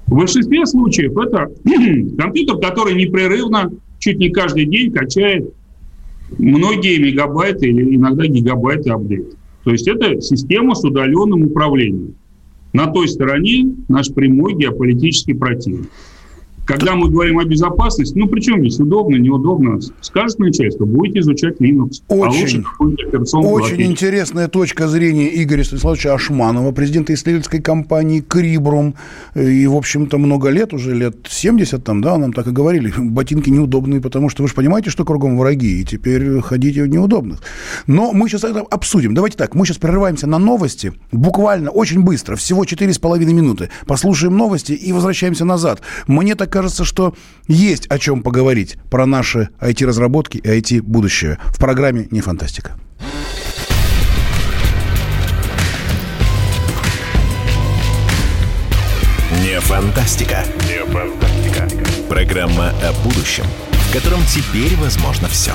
В 0.06 0.16
большинстве 0.16 0.66
случаев 0.66 1.16
это 1.16 1.50
компьютер, 2.18 2.58
который 2.58 2.94
непрерывно, 2.94 3.70
чуть 3.98 4.18
не 4.18 4.30
каждый 4.30 4.66
день 4.66 4.92
качает 4.92 5.52
многие 6.38 6.98
мегабайты 6.98 7.68
или 7.68 7.96
иногда 7.96 8.26
гигабайты 8.26 8.90
апдейт. 8.90 9.34
То 9.64 9.70
есть 9.70 9.88
это 9.88 10.20
система 10.20 10.74
с 10.74 10.84
удаленным 10.84 11.44
управлением. 11.44 12.16
На 12.72 12.86
той 12.88 13.08
стороне 13.08 13.74
наш 13.88 14.12
прямой 14.12 14.54
геополитический 14.54 15.34
противник. 15.34 15.90
Когда 16.66 16.94
мы 16.94 17.10
говорим 17.10 17.38
о 17.38 17.44
безопасности, 17.44 18.16
ну, 18.16 18.26
причем 18.26 18.60
здесь 18.60 18.80
удобно, 18.80 19.16
неудобно, 19.16 19.80
скажет 20.00 20.38
начальство, 20.38 20.86
будете 20.86 21.20
изучать 21.20 21.60
Linux. 21.60 22.02
Очень, 22.08 22.64
а 22.78 23.38
очень 23.38 23.82
интересная 23.82 24.48
точка 24.48 24.88
зрения 24.88 25.42
Игоря 25.42 25.62
Станиславовича 25.62 26.14
Ашманова, 26.14 26.72
президента 26.72 27.12
исследовательской 27.12 27.60
компании 27.60 28.20
«Крибрум». 28.20 28.94
И, 29.34 29.66
в 29.66 29.76
общем-то, 29.76 30.16
много 30.16 30.48
лет, 30.48 30.72
уже 30.72 30.94
лет 30.94 31.16
70 31.28 31.84
там, 31.84 32.00
да, 32.00 32.16
нам 32.16 32.32
так 32.32 32.46
и 32.46 32.50
говорили, 32.50 32.92
ботинки 32.96 33.50
неудобные, 33.50 34.00
потому 34.00 34.30
что 34.30 34.42
вы 34.42 34.48
же 34.48 34.54
понимаете, 34.54 34.88
что 34.88 35.04
кругом 35.04 35.36
враги, 35.36 35.82
и 35.82 35.84
теперь 35.84 36.40
ходите 36.40 36.82
в 36.82 36.86
неудобных. 36.86 37.40
Но 37.86 38.12
мы 38.12 38.28
сейчас 38.28 38.44
это 38.44 38.60
обсудим. 38.60 39.14
Давайте 39.14 39.36
так, 39.36 39.54
мы 39.54 39.66
сейчас 39.66 39.76
прерываемся 39.76 40.26
на 40.26 40.38
новости, 40.38 40.94
буквально, 41.12 41.70
очень 41.70 42.02
быстро, 42.02 42.36
всего 42.36 42.64
4,5 42.64 43.24
минуты. 43.32 43.68
Послушаем 43.86 44.36
новости 44.36 44.72
и 44.72 44.92
возвращаемся 44.92 45.44
назад. 45.44 45.82
Мне 46.06 46.34
так 46.34 46.53
кажется, 46.54 46.84
что 46.84 47.16
есть 47.48 47.88
о 47.88 47.98
чем 47.98 48.22
поговорить 48.22 48.76
про 48.88 49.06
наши 49.06 49.48
IT-разработки 49.60 50.36
и 50.36 50.48
IT-будущее 50.48 51.40
в 51.46 51.58
программе 51.58 52.06
«Не 52.12 52.20
фантастика». 52.20 52.76
Не 59.42 59.58
фантастика. 59.58 60.44
Не 60.68 60.84
фантастика. 60.92 61.68
Программа 62.08 62.68
о 62.68 62.92
будущем, 63.02 63.44
в 63.72 63.92
котором 63.92 64.20
теперь 64.26 64.76
возможно 64.76 65.26
все. 65.26 65.54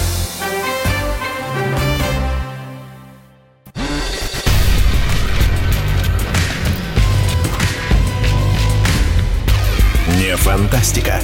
Фантастика. 10.41 11.21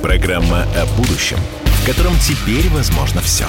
Программа 0.00 0.62
о 0.76 0.86
будущем, 0.96 1.38
в 1.64 1.86
котором 1.86 2.16
теперь 2.20 2.68
возможно 2.68 3.20
все. 3.20 3.46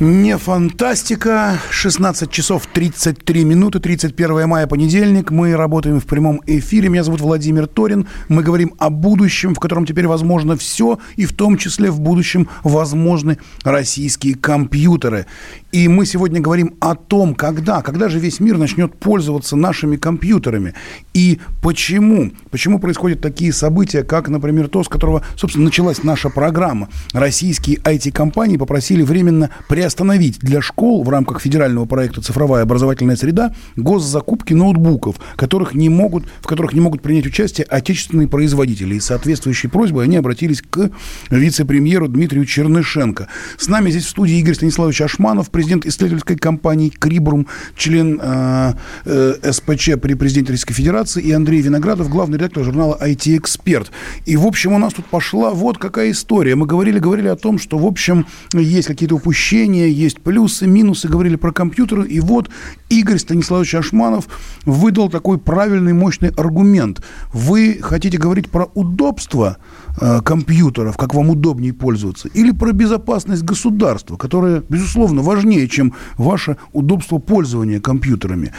Не 0.00 0.38
фантастика. 0.38 1.58
16 1.70 2.30
часов 2.30 2.68
33 2.72 3.42
минуты, 3.42 3.80
31 3.80 4.46
мая, 4.46 4.68
понедельник. 4.68 5.32
Мы 5.32 5.56
работаем 5.56 5.98
в 5.98 6.06
прямом 6.06 6.40
эфире. 6.46 6.88
Меня 6.88 7.02
зовут 7.02 7.20
Владимир 7.20 7.66
Торин. 7.66 8.06
Мы 8.28 8.44
говорим 8.44 8.74
о 8.78 8.90
будущем, 8.90 9.56
в 9.56 9.58
котором 9.58 9.86
теперь 9.86 10.06
возможно 10.06 10.56
все, 10.56 11.00
и 11.16 11.26
в 11.26 11.32
том 11.32 11.56
числе 11.56 11.90
в 11.90 11.98
будущем 11.98 12.48
возможны 12.62 13.38
российские 13.64 14.36
компьютеры. 14.36 15.26
И 15.72 15.88
мы 15.88 16.06
сегодня 16.06 16.40
говорим 16.40 16.76
о 16.78 16.94
том, 16.94 17.34
когда, 17.34 17.82
когда 17.82 18.08
же 18.08 18.20
весь 18.20 18.38
мир 18.38 18.56
начнет 18.56 18.94
пользоваться 18.94 19.56
нашими 19.56 19.96
компьютерами 19.96 20.74
и 21.12 21.40
почему, 21.60 22.30
почему 22.52 22.78
происходят 22.78 23.20
такие 23.20 23.52
события, 23.52 24.04
как, 24.04 24.28
например, 24.28 24.68
то, 24.68 24.84
с 24.84 24.88
которого, 24.88 25.24
собственно, 25.36 25.64
началась 25.64 26.04
наша 26.04 26.30
программа. 26.30 26.88
Российские 27.12 27.78
IT-компании 27.78 28.56
попросили 28.56 29.02
временно 29.02 29.50
приостановить 29.88 30.38
для 30.40 30.60
школ 30.60 31.02
в 31.02 31.08
рамках 31.08 31.40
федерального 31.40 31.86
проекта 31.86 32.20
«Цифровая 32.20 32.62
образовательная 32.62 33.16
среда» 33.16 33.54
госзакупки 33.76 34.52
ноутбуков, 34.52 35.16
которых 35.34 35.72
не 35.72 35.88
могут, 35.88 36.26
в 36.42 36.46
которых 36.46 36.74
не 36.74 36.80
могут 36.80 37.00
принять 37.00 37.26
участие 37.26 37.64
отечественные 37.64 38.28
производители. 38.28 38.96
И 38.96 39.00
соответствующей 39.00 39.68
просьбой 39.68 40.04
они 40.04 40.16
обратились 40.16 40.60
к 40.60 40.90
вице-премьеру 41.30 42.06
Дмитрию 42.08 42.44
Чернышенко. 42.44 43.28
С 43.56 43.68
нами 43.68 43.88
здесь 43.90 44.04
в 44.04 44.10
студии 44.10 44.38
Игорь 44.38 44.56
Станиславович 44.56 45.00
Ашманов, 45.00 45.50
президент 45.50 45.86
исследовательской 45.86 46.36
компании 46.36 46.90
«Крибрум», 46.90 47.46
член 47.74 48.20
э, 48.22 48.74
э, 49.06 49.52
СПЧ 49.52 49.92
при 50.02 50.12
президенте 50.12 50.52
Российской 50.52 50.74
Федерации, 50.74 51.22
и 51.22 51.32
Андрей 51.32 51.62
Виноградов, 51.62 52.10
главный 52.10 52.36
редактор 52.36 52.62
журнала 52.62 52.98
«IT-эксперт». 53.00 53.90
И, 54.26 54.36
в 54.36 54.46
общем, 54.46 54.74
у 54.74 54.78
нас 54.78 54.92
тут 54.92 55.06
пошла 55.06 55.52
вот 55.52 55.78
какая 55.78 56.10
история. 56.10 56.56
Мы 56.56 56.66
говорили, 56.66 56.98
говорили 56.98 57.28
о 57.28 57.36
том, 57.36 57.58
что, 57.58 57.78
в 57.78 57.86
общем, 57.86 58.26
есть 58.52 58.86
какие-то 58.86 59.14
упущения, 59.14 59.77
есть 59.86 60.20
плюсы, 60.20 60.66
минусы, 60.66 61.08
говорили 61.08 61.36
про 61.36 61.52
компьютеры. 61.52 62.06
И 62.08 62.20
вот 62.20 62.50
Игорь 62.88 63.18
Станиславович 63.18 63.74
Ашманов 63.76 64.28
выдал 64.64 65.08
такой 65.08 65.38
правильный, 65.38 65.92
мощный 65.92 66.30
аргумент. 66.30 67.02
Вы 67.32 67.78
хотите 67.80 68.18
говорить 68.18 68.50
про 68.50 68.66
удобство 68.74 69.58
э, 70.00 70.20
компьютеров, 70.22 70.96
как 70.96 71.14
вам 71.14 71.30
удобнее 71.30 71.72
пользоваться, 71.72 72.28
или 72.28 72.50
про 72.50 72.72
безопасность 72.72 73.42
государства, 73.42 74.16
которая, 74.16 74.62
безусловно, 74.68 75.22
важнее, 75.22 75.68
чем 75.68 75.94
ваше 76.16 76.56
удобство 76.72 77.18
пользования 77.18 77.80
компьютерами. 77.80 78.52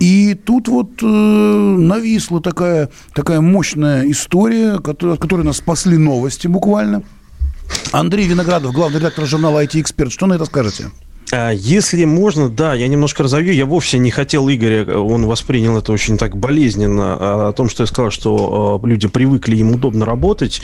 И 0.00 0.34
тут 0.34 0.68
вот 0.68 1.02
э, 1.02 1.06
нависла 1.06 2.40
такая, 2.40 2.90
такая 3.14 3.40
мощная 3.40 4.10
история, 4.10 4.72
от 4.74 5.18
которой 5.20 5.42
нас 5.42 5.58
спасли 5.58 5.96
новости 5.96 6.46
буквально. 6.46 7.02
Андрей 7.92 8.26
Виноградов, 8.26 8.72
главный 8.72 8.98
редактор 8.98 9.26
журнала 9.26 9.64
IT-эксперт. 9.64 10.12
Что 10.12 10.26
на 10.26 10.34
это 10.34 10.44
скажете? 10.46 10.90
А, 11.34 11.50
Если 11.50 12.04
можно, 12.04 12.50
да, 12.50 12.74
я 12.74 12.88
немножко 12.88 13.22
разовью. 13.22 13.54
Я 13.54 13.64
вовсе 13.64 13.98
не 13.98 14.10
хотел 14.10 14.50
Игоря, 14.50 14.98
он 14.98 15.24
воспринял 15.24 15.78
это 15.78 15.90
очень 15.90 16.18
так 16.18 16.36
болезненно, 16.36 17.16
а, 17.18 17.48
о 17.48 17.52
том, 17.54 17.70
что 17.70 17.84
я 17.84 17.86
сказал, 17.86 18.10
что 18.10 18.78
а, 18.82 18.86
люди 18.86 19.08
привыкли, 19.08 19.56
им 19.56 19.72
удобно 19.72 20.04
работать. 20.04 20.60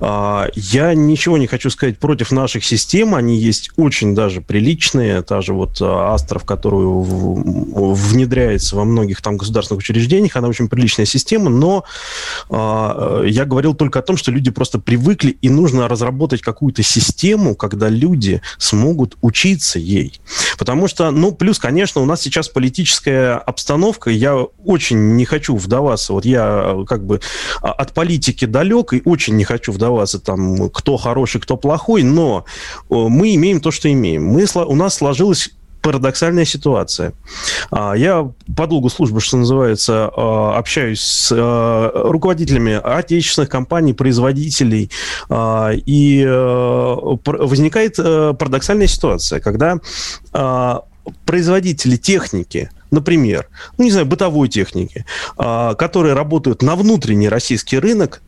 Я 0.00 0.94
ничего 0.94 1.38
не 1.38 1.46
хочу 1.48 1.70
сказать 1.70 1.98
против 1.98 2.30
наших 2.30 2.64
систем, 2.64 3.16
они 3.16 3.36
есть 3.36 3.70
очень 3.76 4.14
даже 4.14 4.40
приличные. 4.40 5.22
Та 5.22 5.40
же 5.40 5.54
вот 5.54 5.78
а, 5.80 6.14
Астров, 6.14 6.44
которую 6.44 7.00
в- 7.00 7.94
внедряется 7.94 8.76
во 8.76 8.84
многих 8.84 9.20
там 9.22 9.36
государственных 9.36 9.80
учреждениях, 9.80 10.36
она 10.36 10.46
очень 10.46 10.68
приличная 10.68 11.06
система, 11.06 11.50
но 11.50 11.84
я 12.50 13.44
говорил 13.44 13.74
только 13.74 13.98
о 13.98 14.02
том, 14.02 14.16
что 14.16 14.30
люди 14.30 14.50
просто 14.50 14.78
привыкли, 14.78 15.36
и 15.40 15.48
нужно 15.48 15.88
разработать 15.88 16.42
какую-то 16.42 16.82
систему, 16.82 17.54
когда 17.54 17.88
люди 17.88 18.40
смогут 18.58 19.16
учиться 19.20 19.78
ей. 19.78 20.11
Потому 20.58 20.88
что, 20.88 21.10
ну, 21.10 21.32
плюс, 21.32 21.58
конечно, 21.58 22.00
у 22.00 22.04
нас 22.04 22.20
сейчас 22.20 22.48
политическая 22.48 23.34
обстановка, 23.34 24.10
я 24.10 24.36
очень 24.36 25.16
не 25.16 25.24
хочу 25.24 25.56
вдаваться, 25.56 26.12
вот 26.12 26.24
я 26.24 26.74
э, 26.76 26.84
как 26.86 27.04
бы 27.04 27.20
а, 27.60 27.72
от 27.72 27.92
политики 27.92 28.44
далек 28.44 28.92
и 28.92 29.02
очень 29.04 29.36
не 29.36 29.44
хочу 29.44 29.72
вдаваться 29.72 30.18
там, 30.18 30.70
кто 30.70 30.96
хороший, 30.96 31.40
кто 31.40 31.56
плохой, 31.56 32.02
но 32.02 32.44
э, 32.90 32.94
мы 32.94 33.34
имеем 33.34 33.60
то, 33.60 33.70
что 33.70 33.90
имеем. 33.90 34.24
Мы, 34.24 34.46
у 34.54 34.74
нас 34.74 34.94
сложилась 34.94 35.50
парадоксальная 35.82 36.44
ситуация. 36.44 37.12
А, 37.70 37.92
Я 37.94 38.30
по 38.56 38.66
долгу 38.66 38.88
службы, 38.88 39.20
что 39.20 39.36
называется, 39.36 40.10
а, 40.16 40.56
общаюсь 40.56 41.02
с 41.02 41.32
а, 41.36 41.90
руководителями 42.10 42.80
отечественных 42.82 43.50
компаний, 43.50 43.92
производителей, 43.92 44.90
и 45.30 46.24
возникает 46.24 47.96
парадоксальная 47.96 48.86
ситуация, 48.86 49.40
когда 49.40 49.78
производители 51.24 51.96
техники, 51.96 52.70
например, 52.90 53.48
ну, 53.76 53.84
не 53.84 53.90
знаю, 53.90 54.06
бытовой 54.06 54.48
техники, 54.48 55.04
которые 55.36 56.14
работают 56.14 56.62
на 56.62 56.76
внутренний 56.76 57.28
российский 57.28 57.78
рынок, 57.78 58.22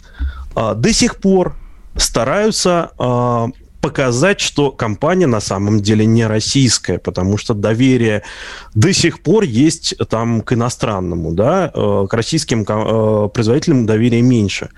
до 0.54 0.92
сих 0.92 1.16
пор 1.16 1.56
стараются 1.96 2.90
показать, 3.84 4.40
что 4.40 4.70
компания 4.70 5.26
на 5.26 5.40
самом 5.40 5.80
деле 5.80 6.06
не 6.06 6.26
российская, 6.26 6.98
потому 6.98 7.36
что 7.36 7.52
доверие 7.52 8.22
до 8.74 8.94
сих 8.94 9.22
пор 9.22 9.44
есть 9.44 9.94
там 10.08 10.40
к 10.40 10.54
иностранному, 10.54 11.32
да, 11.34 11.70
э, 11.74 12.06
к 12.08 12.14
российским 12.14 12.64
э, 12.66 13.28
производителям 13.28 13.84
доверия 13.84 14.22
меньше. 14.22 14.70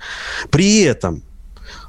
При 0.49 0.81
этом 0.81 1.21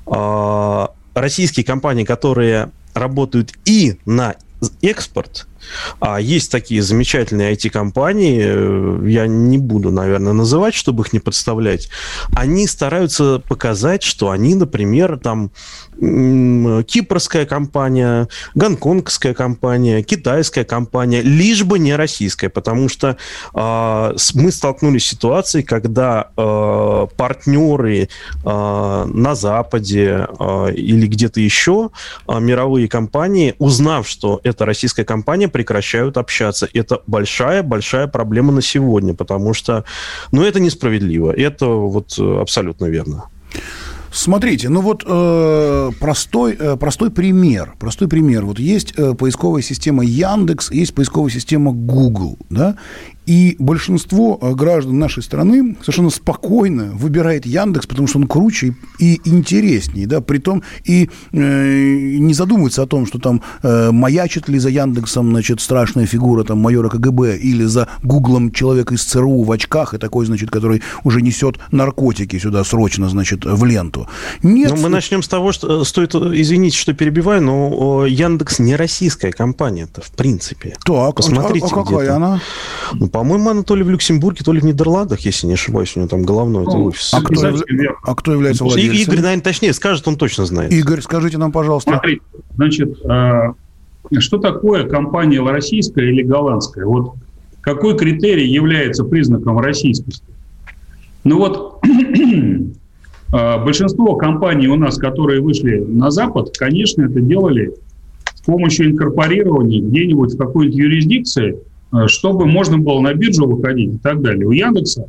э, 0.07 0.87
российские 1.15 1.67
компании, 1.67 2.05
которые 2.05 2.71
работают 2.95 3.53
и 3.65 3.99
на 4.07 4.37
экспорт, 4.81 5.48
а 6.01 6.21
есть 6.21 6.51
такие 6.51 6.83
замечательные 6.83 7.55
IT-компании, 7.55 8.43
э, 8.45 9.09
я 9.09 9.27
не 9.27 9.59
буду, 9.59 9.91
наверное, 9.91 10.33
называть, 10.33 10.75
чтобы 10.75 11.05
их 11.05 11.13
не 11.13 11.21
подставлять, 11.21 11.89
они 12.35 12.67
стараются 12.67 13.43
показать, 13.49 14.03
что 14.03 14.31
они, 14.31 14.55
например, 14.55 15.19
там 15.19 15.51
кипрская 15.99 17.45
компания, 17.45 18.29
гонконгская 18.55 19.35
компания, 19.35 20.03
китайская 20.03 20.65
компания, 20.65 21.23
лишь 21.23 21.65
бы 21.65 21.81
не 21.81 21.97
российская, 21.97 22.49
потому 22.49 22.89
что 22.89 23.17
с- 23.53 24.35
мы 24.35 24.53
столкнулись 24.53 25.07
с 25.07 25.09
ситуацией, 25.09 25.65
когда 25.65 26.31
а, 26.37 27.07
партнеры 27.17 28.09
а, 28.45 29.05
на 29.07 29.35
Западе 29.35 30.29
а, 30.39 30.69
или 30.69 31.07
где-то 31.09 31.41
еще 31.41 31.91
а, 32.27 32.39
мировые 32.39 32.89
компании, 32.89 33.55
узнав, 33.59 34.09
что 34.09 34.41
это 34.45 34.65
российская 34.65 35.05
компания, 35.05 35.48
прекращают 35.49 36.17
общаться. 36.17 36.69
Это 36.73 37.03
большая-большая 37.07 38.07
проблема 38.07 38.53
на 38.53 38.63
сегодня, 38.63 39.15
потому 39.15 39.55
что, 39.55 39.85
ну, 40.33 40.43
это 40.43 40.61
несправедливо. 40.61 41.33
Это 41.33 41.67
вот 41.67 42.19
э, 42.19 42.41
абсолютно 42.41 42.87
верно. 42.87 43.25
Смотрите, 44.11 44.69
ну 44.71 44.81
вот 44.81 45.05
э, 45.07 45.91
простой, 46.01 46.57
э, 46.59 46.77
простой 46.77 47.11
пример. 47.11 47.75
Простой 47.79 48.09
пример. 48.09 48.45
Вот 48.47 48.59
есть 48.59 48.95
э, 48.97 49.15
поисковая 49.15 49.63
система 49.63 50.03
Яндекс, 50.03 50.71
есть 50.71 50.95
поисковая 50.95 51.31
система 51.31 51.73
Google, 51.73 52.39
да, 52.49 52.77
и 53.29 53.57
большинство 53.59 54.39
э, 54.41 54.55
граждан 54.55 54.99
нашей 54.99 55.23
страны 55.23 55.77
совершенно 55.83 56.09
спокойно 56.09 56.93
выбирает 56.95 57.45
Яндекс, 57.45 57.87
потому 57.87 58.09
что 58.09 58.19
он 58.19 58.27
круче 58.27 58.75
и, 58.99 59.21
интереснее, 59.25 60.07
да, 60.07 60.23
притом 60.23 60.63
и 60.85 61.11
э, 61.33 62.19
не 62.19 62.33
задумывается 62.33 62.83
о 62.83 62.87
том, 62.87 63.05
что 63.05 63.19
там 63.19 63.43
э, 63.63 63.91
маячит 63.91 64.49
ли 64.49 64.59
за 64.59 64.71
Яндексом, 64.71 65.29
значит, 65.29 65.61
страшная 65.61 66.07
фигура 66.07 66.43
там 66.43 66.59
майора 66.59 66.89
КГБ 66.89 67.37
или 67.37 67.65
за 67.65 67.89
Гуглом 68.03 68.51
человек 68.51 68.93
из 68.93 69.05
ЦРУ 69.05 69.43
в 69.43 69.53
очках 69.53 69.93
и 69.93 69.99
такой, 69.99 70.25
значит, 70.25 70.51
который 70.51 70.83
уже 71.05 71.21
несет 71.21 71.59
наркотики 71.71 72.39
сюда 72.39 72.65
срочно, 72.65 73.11
значит, 73.11 73.45
в 73.45 73.63
ленту. 73.67 74.09
Нет, 74.43 74.73
Ну, 74.75 74.77
мы 74.85 74.89
начнем 74.89 75.23
с 75.23 75.29
того, 75.29 75.53
что 75.53 75.83
э, 75.83 75.85
стоит, 75.85 76.15
э, 76.15 76.19
извините, 76.33 76.79
что 76.79 76.95
перебиваю, 76.95 77.43
но 77.43 78.07
э, 78.07 78.09
Яндекс 78.09 78.59
не 78.59 78.75
российская 78.75 79.33
компания-то, 79.33 80.01
в 80.01 80.13
принципе. 80.13 80.77
Так, 80.83 81.17
Посмотрите 81.17 81.67
а, 81.67 81.81
а 81.81 81.85
какая 81.85 82.17
она? 82.17 82.41
Ну, 82.95 83.09
По-моему, 83.19 83.51
она 83.51 83.65
то 83.65 83.75
ли 83.75 83.83
в 83.83 83.91
Люксембурге, 83.91 84.45
то 84.45 84.53
ли 84.53 84.61
в 84.61 84.65
Нидерландах, 84.65 85.19
если 85.23 85.49
не 85.49 85.55
ошибаюсь, 85.55 85.97
у 85.97 85.99
него 85.99 86.09
там 86.09 86.23
головной 86.23 86.63
ну, 86.63 86.85
офис. 86.85 87.13
А 87.13 87.21
кто, 87.21 87.53
а 88.05 88.15
кто 88.15 88.33
является 88.33 88.63
владельцем? 88.63 88.95
Игорь, 88.95 89.21
наверное, 89.23 89.43
точнее 89.43 89.73
скажет, 89.73 90.07
он 90.07 90.15
точно 90.15 90.47
знает. 90.47 90.73
Игорь, 90.73 91.01
скажите 91.01 91.37
нам, 91.37 91.51
пожалуйста. 91.51 91.91
Смотрите, 91.91 92.23
значит, 92.55 92.97
а, 93.05 93.55
что 94.21 94.39
такое 94.39 94.85
компания 94.85 95.43
российская 95.45 96.09
или 96.09 96.23
голландская? 96.23 96.87
Вот 96.87 97.15
какой 97.61 97.99
критерий 97.99 98.49
является 98.49 99.03
признаком 99.03 99.59
российскости? 99.59 100.23
Ну 101.25 101.39
вот 101.39 101.83
а, 103.33 103.59
большинство 103.65 104.15
компаний 104.15 104.69
у 104.69 104.77
нас, 104.77 104.97
которые 104.97 105.41
вышли 105.41 105.81
на 105.81 106.13
Запад, 106.13 106.57
конечно, 106.57 107.03
это 107.03 107.21
делали 107.21 107.75
с 108.33 108.43
помощью 108.43 108.93
инкорпорирования 108.93 109.83
где-нибудь 109.83 110.35
в 110.35 110.39
какой-нибудь 110.39 110.79
юрисдикции, 110.79 111.59
чтобы 112.07 112.47
можно 112.47 112.79
было 112.79 113.01
на 113.01 113.15
биржу 113.15 113.47
выходить 113.47 113.95
и 113.95 113.99
так 113.99 114.21
далее. 114.21 114.47
У 114.47 114.53
Яндекса 114.53 115.09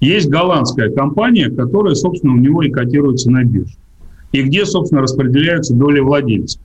есть 0.00 0.28
голландская 0.28 0.90
компания, 0.90 1.48
которая, 1.48 1.94
собственно, 1.94 2.34
у 2.34 2.38
него 2.38 2.62
и 2.62 2.70
котируется 2.70 3.30
на 3.30 3.44
бирже. 3.44 3.74
И 4.32 4.42
где, 4.42 4.64
собственно, 4.64 5.02
распределяются 5.02 5.74
доли 5.74 6.00
владельцев. 6.00 6.60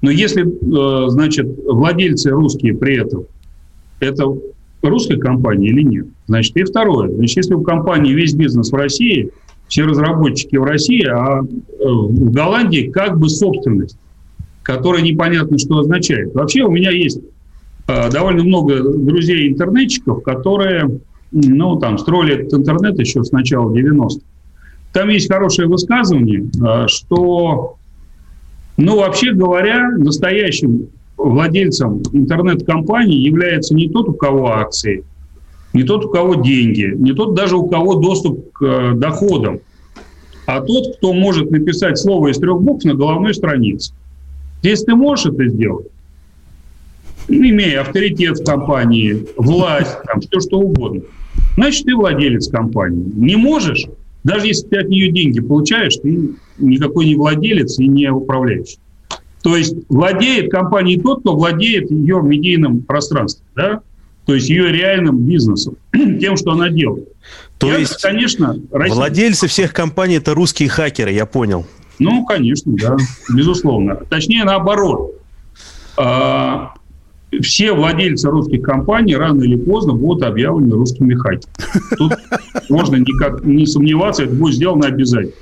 Но 0.00 0.10
если, 0.10 0.44
э, 0.44 1.08
значит, 1.10 1.46
владельцы 1.66 2.30
русские 2.30 2.74
при 2.74 2.96
этом, 2.96 3.24
это 4.00 4.24
русская 4.82 5.16
компания 5.16 5.68
или 5.68 5.82
нет? 5.82 6.06
Значит, 6.26 6.56
и 6.56 6.64
второе. 6.64 7.08
Значит, 7.14 7.36
если 7.36 7.54
у 7.54 7.62
компании 7.62 8.12
весь 8.12 8.34
бизнес 8.34 8.70
в 8.70 8.74
России, 8.74 9.30
все 9.68 9.84
разработчики 9.84 10.56
в 10.56 10.64
России, 10.64 11.04
а 11.06 11.40
э, 11.40 11.84
в 11.84 12.32
Голландии 12.32 12.90
как 12.92 13.18
бы 13.18 13.28
собственность, 13.28 13.96
которая 14.62 15.02
непонятно 15.02 15.58
что 15.58 15.78
означает. 15.78 16.34
Вообще 16.34 16.62
у 16.62 16.70
меня 16.70 16.90
есть 16.90 17.18
э, 17.18 17.22
довольно 17.86 18.44
много 18.44 18.82
друзей-интернетчиков, 18.82 20.22
которые, 20.22 21.00
ну, 21.30 21.76
там, 21.76 21.98
строили 21.98 22.34
этот 22.34 22.60
интернет 22.60 22.98
еще 22.98 23.24
с 23.24 23.32
начала 23.32 23.70
90-х. 23.70 24.24
Там 24.92 25.08
есть 25.08 25.30
хорошее 25.30 25.68
высказывание, 25.68 26.44
что 26.86 27.76
но 28.76 28.96
вообще 28.96 29.32
говоря, 29.32 29.90
настоящим 29.98 30.88
владельцем 31.16 32.02
интернет-компании 32.12 33.18
является 33.18 33.74
не 33.74 33.88
тот, 33.88 34.08
у 34.08 34.14
кого 34.14 34.48
акции, 34.48 35.04
не 35.72 35.84
тот, 35.84 36.06
у 36.06 36.08
кого 36.08 36.36
деньги, 36.36 36.92
не 36.96 37.12
тот 37.12 37.34
даже, 37.34 37.56
у 37.56 37.68
кого 37.68 37.96
доступ 37.96 38.52
к 38.52 38.64
э, 38.64 38.92
доходам, 38.94 39.60
а 40.46 40.60
тот, 40.60 40.96
кто 40.96 41.12
может 41.12 41.50
написать 41.50 41.98
слово 41.98 42.28
из 42.28 42.38
трех 42.38 42.60
букв 42.60 42.84
на 42.84 42.94
головной 42.94 43.34
странице. 43.34 43.92
Если 44.62 44.86
ты 44.86 44.94
можешь 44.94 45.26
это 45.26 45.46
сделать, 45.48 45.86
имея 47.28 47.80
авторитет 47.82 48.38
в 48.38 48.44
компании, 48.44 49.26
власть, 49.36 49.96
там, 50.06 50.20
все 50.20 50.40
что 50.40 50.58
угодно, 50.58 51.02
значит, 51.56 51.84
ты 51.84 51.94
владелец 51.94 52.48
компании. 52.48 53.04
Не 53.14 53.36
можешь, 53.36 53.86
даже 54.24 54.46
если 54.46 54.66
ты 54.68 54.76
от 54.78 54.88
нее 54.88 55.10
деньги 55.10 55.40
получаешь, 55.40 55.96
ты 55.96 56.30
никакой 56.58 57.06
не 57.06 57.16
владелец 57.16 57.78
и 57.78 57.88
не 57.88 58.10
управляющий. 58.10 58.78
То 59.42 59.56
есть 59.56 59.74
владеет 59.88 60.50
компанией 60.50 61.00
тот, 61.00 61.20
кто 61.20 61.34
владеет 61.34 61.90
ее 61.90 62.20
медийным 62.22 62.82
пространством, 62.82 63.46
да? 63.56 63.80
то 64.24 64.34
есть 64.34 64.48
ее 64.48 64.70
реальным 64.70 65.18
бизнесом, 65.18 65.76
тем, 65.92 66.36
что 66.36 66.52
она 66.52 66.70
делает. 66.70 67.08
То 67.58 67.68
я, 67.68 67.78
есть, 67.78 68.00
конечно, 68.00 68.56
Россия... 68.70 68.94
владельцы 68.94 69.46
всех 69.46 69.72
компаний 69.72 70.16
это 70.16 70.34
русские 70.34 70.68
хакеры, 70.68 71.12
я 71.12 71.26
понял. 71.26 71.66
Ну, 71.98 72.24
конечно, 72.24 72.72
да, 72.76 72.96
безусловно. 73.32 73.96
Точнее, 73.96 74.44
наоборот. 74.44 75.12
А, 75.96 76.74
все 77.40 77.72
владельцы 77.72 78.28
русских 78.28 78.62
компаний 78.62 79.16
рано 79.16 79.42
или 79.42 79.56
поздно 79.56 79.94
будут 79.94 80.22
объявлены 80.22 80.74
русскими 80.74 81.14
хакерами. 81.14 81.46
Тут 81.96 82.12
можно 82.68 82.96
никак 82.96 83.44
не 83.44 83.66
сомневаться, 83.66 84.24
это 84.24 84.34
будет 84.34 84.54
сделано 84.54 84.86
обязательно. 84.86 85.32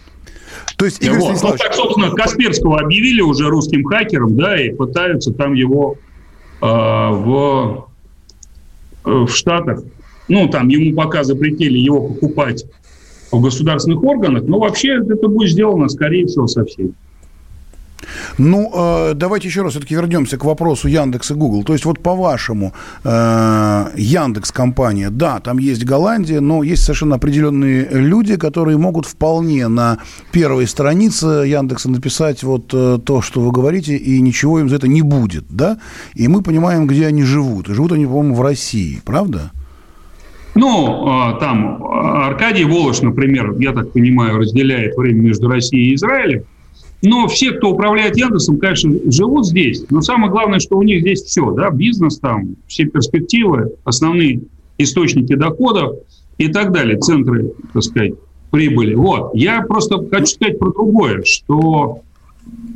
То 0.76 0.85
есть, 0.87 1.03
Игорь 1.03 1.18
вот. 1.18 1.42
Ну, 1.42 1.57
так, 1.59 1.74
собственно, 1.74 2.11
Касперского 2.11 2.81
объявили 2.81 3.20
уже 3.20 3.48
русским 3.48 3.85
хакером, 3.85 4.37
да, 4.37 4.59
и 4.59 4.72
пытаются 4.72 5.33
там 5.33 5.53
его 5.53 5.96
э, 6.62 6.66
в, 6.66 7.88
э, 9.05 9.11
в 9.11 9.29
Штатах, 9.29 9.83
ну, 10.29 10.48
там 10.48 10.68
ему 10.68 10.96
пока 10.96 11.24
запретили 11.24 11.76
его 11.76 12.09
покупать 12.09 12.64
в 13.31 13.40
государственных 13.40 14.03
органах, 14.03 14.44
но 14.44 14.59
вообще 14.59 14.96
это 14.96 15.29
будет 15.29 15.50
сделано, 15.50 15.88
скорее 15.88 16.26
всего, 16.26 16.46
со 16.46 16.64
всеми. 16.64 16.92
Ну, 18.42 18.70
э, 18.72 19.14
давайте 19.14 19.48
еще 19.48 19.61
раз 19.61 19.72
все-таки 19.72 19.94
вернемся 19.94 20.38
к 20.38 20.44
вопросу 20.44 20.88
Яндекс 20.88 21.31
и 21.31 21.35
Google. 21.35 21.62
То 21.62 21.74
есть 21.74 21.85
вот 21.85 22.00
по-вашему, 22.00 22.72
э, 23.05 23.85
Яндекс 23.96 24.50
компания, 24.50 25.11
да, 25.11 25.40
там 25.40 25.59
есть 25.59 25.85
Голландия, 25.85 26.40
но 26.40 26.62
есть 26.62 26.83
совершенно 26.83 27.16
определенные 27.16 27.87
люди, 27.90 28.37
которые 28.37 28.79
могут 28.79 29.05
вполне 29.05 29.68
на 29.68 29.98
первой 30.33 30.66
странице 30.66 31.26
Яндекса 31.26 31.90
написать 31.90 32.42
вот 32.42 32.72
э, 32.72 32.98
то, 33.05 33.20
что 33.20 33.42
вы 33.42 33.53
говорите, 33.53 33.96
и 33.96 34.22
ничего 34.22 34.59
им 34.61 34.70
за 34.70 34.76
это 34.76 34.88
не 34.88 35.03
будет, 35.03 35.44
да? 35.50 35.79
И 36.14 36.26
мы 36.26 36.42
понимаем, 36.42 36.87
где 36.87 37.09
они 37.09 37.24
живут. 37.24 37.68
И 37.68 37.74
живут 37.74 37.92
они, 37.92 38.07
по-моему, 38.07 38.35
в 38.35 38.40
России, 38.40 39.03
правда? 39.05 39.50
Ну, 40.55 41.37
там 41.40 41.85
Аркадий 41.85 42.64
Волош, 42.64 43.03
например, 43.03 43.55
я 43.59 43.72
так 43.72 43.92
понимаю, 43.92 44.38
разделяет 44.38 44.96
время 44.96 45.20
между 45.20 45.48
Россией 45.48 45.90
и 45.90 45.94
Израилем. 45.94 46.44
Но 47.03 47.29
все, 47.29 47.53
кто 47.53 47.71
управляет 47.71 48.17
Яндексом, 48.17 48.59
конечно, 48.59 48.93
живут 49.11 49.47
здесь. 49.47 49.85
Но 49.91 50.03
самое 50.03 50.31
главное, 50.31 50.59
что 50.59 50.77
у 50.77 50.83
них 50.83 51.01
здесь 51.01 51.23
все, 51.23 51.51
да, 51.53 51.71
бизнес 51.71 52.19
там, 52.19 52.57
все 52.67 52.85
перспективы, 52.85 53.73
основные 53.85 54.43
источники 54.79 55.35
доходов 55.35 55.97
и 56.39 56.49
так 56.49 56.73
далее, 56.73 56.99
центры, 56.99 57.53
так 57.73 57.83
сказать, 57.83 58.13
прибыли. 58.51 58.95
Вот. 58.95 59.35
Я 59.35 59.63
просто 59.63 59.99
хочу 60.11 60.27
сказать 60.27 60.59
про 60.59 60.73
другое, 60.73 61.23
что 61.25 62.03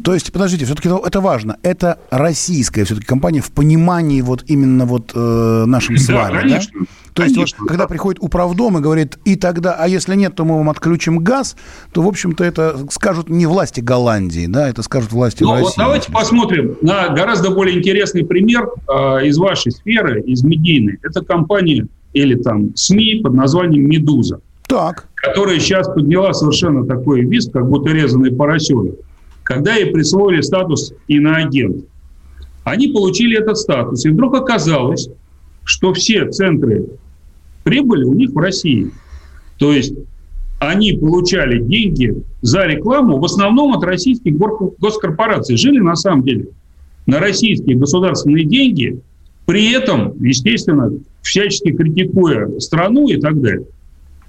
то 0.05 0.13
есть, 0.13 0.31
подождите, 0.33 0.67
все-таки 0.67 0.89
это 0.89 1.21
важно. 1.21 1.57
Это 1.63 1.99
российская 2.11 2.85
все-таки 2.85 3.07
компания 3.07 3.41
в 3.41 3.51
понимании 3.51 4.21
вот 4.21 4.45
именно 4.47 4.85
вот 4.85 5.13
э, 5.15 5.65
нашим 5.67 5.97
с 5.97 6.09
вами, 6.09 6.41
конечно. 6.41 6.81
да? 6.81 6.87
То 7.14 7.22
Конечно, 7.22 7.40
есть, 7.42 7.55
вот, 7.61 7.68
когда 7.68 7.87
приходит 7.87 8.20
управдом 8.20 8.77
и 8.77 8.81
говорит, 8.81 9.18
и 9.24 9.37
тогда, 9.37 9.77
а 9.79 9.87
если 9.87 10.16
нет, 10.16 10.35
то 10.35 10.44
мы 10.44 10.57
вам 10.57 10.68
отключим 10.68 11.20
газ, 11.20 11.57
то, 11.92 12.03
в 12.03 12.09
общем-то, 12.09 12.42
это 12.42 12.87
скажут 12.90 13.29
не 13.29 13.46
власти 13.46 13.79
Голландии, 13.79 14.46
да, 14.48 14.68
это 14.68 14.83
скажут 14.83 15.12
власти 15.12 15.44
ну, 15.44 15.53
России. 15.53 15.64
Вот 15.64 15.74
давайте 15.77 16.11
посмотрим 16.11 16.77
на 16.83 17.11
гораздо 17.11 17.50
более 17.50 17.79
интересный 17.79 18.24
пример 18.24 18.68
э, 18.88 19.27
из 19.27 19.38
вашей 19.38 19.70
сферы, 19.70 20.22
из 20.22 20.42
медийной. 20.42 20.98
Это 21.05 21.24
компания 21.24 21.87
или 22.14 22.35
там 22.35 22.74
СМИ 22.74 23.20
под 23.22 23.35
названием 23.35 23.88
«Медуза». 23.88 24.40
Так. 24.66 25.07
Которая 25.14 25.61
сейчас 25.61 25.87
подняла 25.87 26.33
совершенно 26.33 26.85
такой 26.85 27.20
вид, 27.20 27.44
как 27.53 27.68
будто 27.68 27.92
резанный 27.92 28.33
поросенок. 28.33 28.96
Когда 29.44 29.74
ей 29.74 29.92
присвоили 29.92 30.40
статус 30.40 30.92
иноагент. 31.07 31.85
Они 32.64 32.88
получили 32.88 33.38
этот 33.38 33.57
статус. 33.57 34.05
И 34.05 34.09
вдруг 34.09 34.35
оказалось, 34.35 35.09
что 35.64 35.92
все 35.92 36.29
центры 36.31 36.87
прибыли 37.64 38.05
у 38.05 38.14
них 38.14 38.31
в 38.31 38.38
России. 38.38 38.90
То 39.59 39.72
есть 39.72 39.94
они 40.61 40.92
получали 40.92 41.61
деньги 41.61 42.14
за 42.42 42.64
рекламу 42.66 43.18
в 43.18 43.24
основном 43.24 43.74
от 43.74 43.83
российских 43.83 44.37
госкорпораций. 44.37 45.57
Жили 45.57 45.81
на 45.81 45.96
самом 45.96 46.22
деле 46.22 46.48
на 47.07 47.18
российские 47.18 47.77
государственные 47.77 48.44
деньги, 48.44 49.00
при 49.46 49.72
этом, 49.72 50.14
естественно, 50.22 50.90
всячески 51.22 51.72
критикуя 51.72 52.59
страну 52.61 53.09
и 53.09 53.20
так 53.20 53.40
далее. 53.40 53.66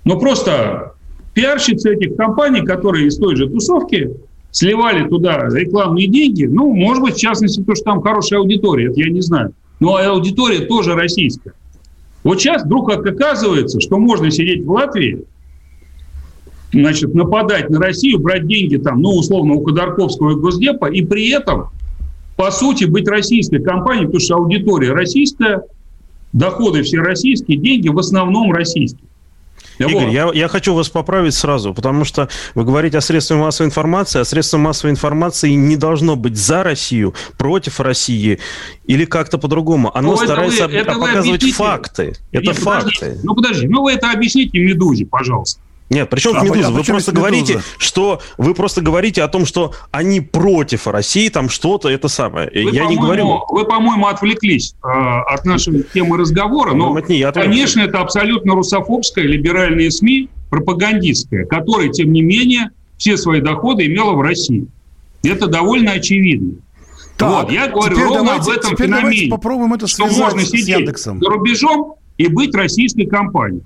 Но 0.04 0.20
просто 0.20 0.94
пиарщицы 1.34 1.94
этих 1.94 2.16
компаний, 2.16 2.66
которые 2.66 3.08
из 3.08 3.18
той 3.18 3.36
же 3.36 3.48
тусовки 3.48 4.12
сливали 4.52 5.08
туда 5.08 5.48
рекламные 5.50 6.08
деньги, 6.08 6.46
ну, 6.46 6.74
может 6.74 7.04
быть, 7.04 7.16
в 7.16 7.20
частности, 7.20 7.60
потому 7.60 7.76
что 7.76 7.86
там 7.86 8.02
хорошая 8.02 8.40
аудитория, 8.40 8.90
это 8.90 9.00
я 9.00 9.10
не 9.10 9.22
знаю. 9.22 9.54
Но 9.80 9.96
аудитория 9.96 10.66
тоже 10.66 10.96
российская. 10.96 11.54
Вот 12.26 12.42
сейчас 12.42 12.66
вдруг 12.66 12.90
оказывается, 12.90 13.80
что 13.80 14.00
можно 14.00 14.32
сидеть 14.32 14.66
в 14.66 14.72
Латвии, 14.72 15.26
значит, 16.74 17.14
нападать 17.14 17.70
на 17.70 17.80
Россию, 17.80 18.18
брать 18.18 18.48
деньги 18.48 18.78
там, 18.78 19.00
ну, 19.00 19.12
условно, 19.12 19.54
у 19.54 19.64
Ходорковского 19.64 20.32
и 20.32 20.36
Госдепа, 20.36 20.88
и 20.88 21.06
при 21.06 21.30
этом, 21.30 21.70
по 22.36 22.50
сути, 22.50 22.86
быть 22.86 23.08
российской 23.08 23.60
компанией, 23.60 24.08
потому 24.08 24.20
что 24.22 24.38
аудитория 24.38 24.92
российская, 24.92 25.62
доходы 26.34 26.82
все 26.82 26.98
российские, 26.98 27.58
деньги 27.58 27.90
в 27.90 28.00
основном 28.00 28.52
российские. 28.52 29.08
Игорь, 29.78 30.10
я, 30.10 30.30
я 30.34 30.48
хочу 30.48 30.74
вас 30.74 30.90
поправить 30.90 31.34
сразу, 31.34 31.74
потому 31.74 32.06
что 32.06 32.30
вы 32.54 32.64
говорите 32.64 32.98
о 32.98 33.02
средствах 33.02 33.40
массовой 33.40 33.68
информации, 33.68 34.20
а 34.20 34.26
средства 34.26 34.58
массовой 34.58 34.92
информации 34.92 35.52
не 35.52 35.76
должно 35.78 36.16
быть 36.16 36.38
за 36.38 36.64
Россию, 36.64 37.14
против 37.38 37.80
России 37.80 38.40
или 38.86 39.06
как-то 39.06 39.38
по-другому. 39.38 39.96
Оно 39.96 40.12
ну, 40.12 40.18
старается 40.18 40.66
это 40.66 40.74
вы, 40.74 40.78
это 40.78 40.94
показывать 40.94 41.52
факты. 41.54 42.16
Это 42.32 42.48
Нет, 42.48 42.58
факты. 42.58 42.92
Подождите, 43.00 43.20
ну 43.24 43.36
подожди, 43.36 43.68
ну 43.68 43.84
вы 43.84 43.94
это 43.94 44.12
объясните 44.12 44.60
Медузе, 44.60 45.06
пожалуйста. 45.06 45.60
Нет, 45.90 46.10
причем 46.10 46.32
А 46.36 46.44
Медуза? 46.44 46.68
а 46.68 46.72
Вы 46.72 46.84
просто 46.84 47.12
говорите, 47.12 47.54
«Медуза»? 47.54 47.68
что 47.78 48.22
вы 48.40 48.56
просто 48.56 48.82
говорите 48.82 49.22
о 49.22 49.28
том, 49.28 49.46
что 49.46 49.74
они 49.92 50.20
против 50.20 50.88
России, 50.88 51.30
там 51.30 51.48
что-то 51.48 51.90
это 51.90 52.08
самое. 52.08 52.50
Вы, 52.52 52.72
я 52.72 52.86
не 52.88 52.96
говорю. 52.98 53.44
Вы, 53.50 53.66
по-моему, 53.66 54.08
отвлеклись 54.08 54.74
э, 54.84 54.88
от 54.88 55.46
нашей 55.46 55.84
темы 55.94 56.18
разговора, 56.18 56.74
но, 56.74 56.98
это 56.98 57.14
не 57.14 57.22
конечно, 57.32 57.82
это 57.82 58.00
абсолютно 58.00 58.56
русофобская, 58.56 59.26
либеральные 59.26 59.92
СМИ, 59.92 60.30
пропагандистская, 60.50 61.46
которая, 61.46 61.90
тем 61.90 62.12
не 62.12 62.22
менее, 62.24 62.72
все 62.98 63.16
свои 63.18 63.42
доходы 63.42 63.86
имела 63.86 64.14
в 64.14 64.22
России. 64.22 64.66
Это 65.24 65.48
довольно 65.48 65.92
очевидно. 65.92 66.54
вот, 67.20 67.52
я 67.52 67.68
говорю 67.68 67.94
теперь 67.96 68.06
ровно 68.08 68.24
давайте- 68.24 68.52
об 68.52 68.58
этом 68.58 68.72
теперь 68.72 68.88
феномене. 68.88 69.30
попробуем 69.30 69.74
это 69.74 69.88
что 69.88 70.08
можно 70.08 70.42
с 70.42 70.50
сидеть 70.50 70.68
Яндексом. 70.68 71.20
за 71.20 71.30
рубежом 71.30 71.96
и 72.18 72.28
быть 72.28 72.56
российской 72.56 73.06
компанией. 73.06 73.62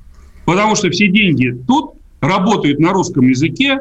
Потому 0.46 0.76
что 0.76 0.90
все 0.90 1.08
деньги 1.08 1.56
тут, 1.68 1.94
работают 2.22 2.80
на 2.80 2.92
русском 2.92 3.28
языке, 3.28 3.80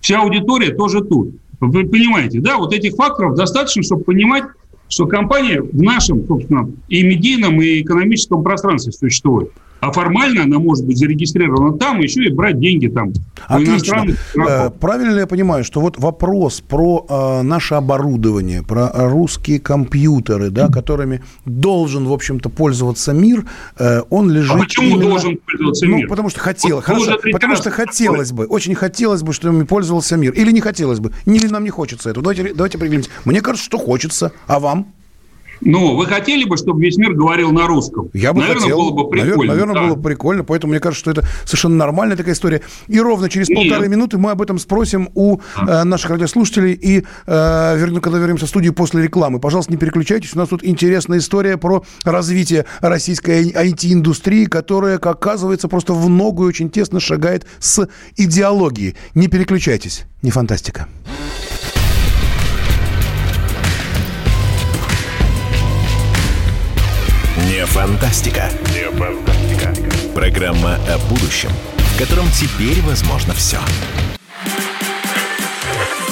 вся 0.00 0.20
аудитория 0.20 0.74
тоже 0.74 1.02
тут. 1.02 1.34
Вы 1.60 1.86
понимаете, 1.86 2.40
да? 2.40 2.58
Вот 2.58 2.74
этих 2.74 2.94
факторов 2.94 3.36
достаточно, 3.36 3.82
чтобы 3.82 4.04
понимать, 4.04 4.44
что 4.88 5.06
компания 5.06 5.62
в 5.62 5.82
нашем, 5.82 6.26
собственно, 6.26 6.70
и 6.88 7.02
медийном, 7.02 7.60
и 7.60 7.80
экономическом 7.80 8.42
пространстве 8.42 8.92
существует. 8.92 9.50
А 9.84 9.92
формально 9.92 10.44
она 10.44 10.58
может 10.58 10.86
быть 10.86 10.96
зарегистрирована 10.96 11.76
там, 11.76 12.00
еще 12.00 12.24
и 12.24 12.30
брать 12.32 12.58
деньги 12.58 12.88
там. 12.88 13.12
Отлично. 13.46 14.06
Э. 14.34 14.70
Правильно 14.70 15.18
я 15.18 15.26
понимаю, 15.26 15.62
что 15.62 15.80
вот 15.80 15.98
вопрос 15.98 16.62
про 16.62 17.04
э, 17.06 17.42
наше 17.42 17.74
оборудование, 17.74 18.62
про 18.62 18.90
русские 18.94 19.60
компьютеры, 19.60 20.48
да, 20.48 20.68
которыми 20.68 21.22
должен, 21.44 22.06
в 22.06 22.12
общем-то, 22.14 22.48
пользоваться 22.48 23.12
мир, 23.12 23.44
э, 23.78 24.00
он 24.08 24.30
лежит... 24.30 24.56
А 24.56 24.58
почему 24.58 24.96
именно- 24.96 25.10
должен 25.10 25.38
пользоваться 25.44 25.86
ну, 25.86 25.96
мир? 25.96 26.08
потому 26.08 26.30
что 26.30 26.40
хотел, 26.40 26.76
Вот 26.76 26.84
хорошо, 26.84 27.18
потому 27.30 27.56
что 27.56 27.70
хотелось 27.70 28.32
бы, 28.32 28.46
очень 28.46 28.74
хотелось 28.74 29.22
бы, 29.22 29.34
чтобы 29.34 29.54
ими 29.54 29.64
пользовался 29.64 30.16
мир. 30.16 30.32
Или 30.32 30.50
не 30.50 30.62
хотелось 30.62 31.00
бы, 31.00 31.12
или 31.26 31.46
нам 31.46 31.62
не 31.62 31.70
хочется 31.70 32.08
этого. 32.08 32.24
Давайте, 32.24 32.54
давайте 32.54 32.78
определимся. 32.78 33.10
Мне 33.26 33.42
кажется, 33.42 33.66
что 33.66 33.76
хочется, 33.76 34.32
а 34.46 34.60
вам? 34.60 34.86
Ну, 35.60 35.96
вы 35.96 36.06
хотели 36.06 36.44
бы, 36.44 36.56
чтобы 36.56 36.80
весь 36.82 36.96
мир 36.96 37.14
говорил 37.14 37.50
на 37.52 37.66
русском? 37.66 38.10
Я 38.12 38.32
бы 38.32 38.40
Наверное, 38.40 38.60
хотел. 38.62 38.78
было 38.78 38.90
бы 38.90 39.02
Навер- 39.16 39.24
прикольно. 39.30 39.52
Наверное, 39.52 39.74
да. 39.74 39.82
было 39.86 39.94
бы 39.96 40.02
прикольно. 40.02 40.44
Поэтому 40.44 40.70
мне 40.72 40.80
кажется, 40.80 41.00
что 41.00 41.10
это 41.10 41.28
совершенно 41.44 41.76
нормальная 41.76 42.16
такая 42.16 42.34
история. 42.34 42.60
И 42.86 43.00
ровно 43.00 43.28
через 43.28 43.48
Нет. 43.48 43.58
полторы 43.58 43.88
минуты 43.88 44.18
мы 44.18 44.30
об 44.30 44.42
этом 44.42 44.58
спросим 44.58 45.08
у 45.14 45.38
э, 45.56 45.84
наших 45.84 46.10
радиослушателей. 46.10 46.72
И 46.72 47.04
э, 47.26 47.76
верну, 47.78 48.00
когда 48.00 48.18
вернемся 48.18 48.46
в 48.46 48.48
студию 48.48 48.72
после 48.74 49.02
рекламы. 49.02 49.40
Пожалуйста, 49.40 49.72
не 49.72 49.78
переключайтесь. 49.78 50.34
У 50.34 50.38
нас 50.38 50.48
тут 50.48 50.64
интересная 50.64 51.18
история 51.18 51.56
про 51.56 51.82
развитие 52.04 52.66
российской 52.80 53.50
IT-индустрии, 53.50 54.44
которая, 54.44 54.98
как 54.98 55.24
оказывается, 55.24 55.68
просто 55.68 55.94
в 55.94 56.08
ногу 56.10 56.44
и 56.44 56.48
очень 56.48 56.68
тесно 56.68 57.00
шагает 57.00 57.46
с 57.58 57.88
идеологией. 58.16 58.94
Не 59.14 59.28
переключайтесь. 59.28 60.04
Не 60.20 60.30
фантастика. 60.30 60.86
Не 67.64 67.70
фантастика. 67.70 68.50
Не 68.74 68.90
фантастика. 68.90 69.72
Программа 70.14 70.74
о 70.86 70.98
будущем, 71.08 71.48
в 71.78 71.98
котором 71.98 72.28
теперь 72.30 72.82
возможно 72.82 73.32
все. 73.32 73.56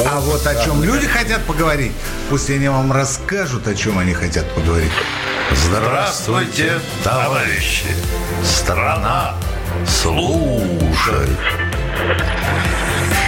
А 0.06 0.20
вот 0.20 0.46
о 0.46 0.64
чем 0.64 0.82
люди 0.82 1.06
хотят 1.06 1.44
поговорить, 1.44 1.92
пусть 2.30 2.48
они 2.48 2.68
вам 2.68 2.90
расскажут, 2.90 3.68
о 3.68 3.74
чем 3.74 3.98
они 3.98 4.14
хотят 4.14 4.50
поговорить. 4.54 4.90
Здравствуйте, 5.50 6.80
товарищи! 7.04 7.88
Страна 8.42 9.34
слушает! 9.86 11.38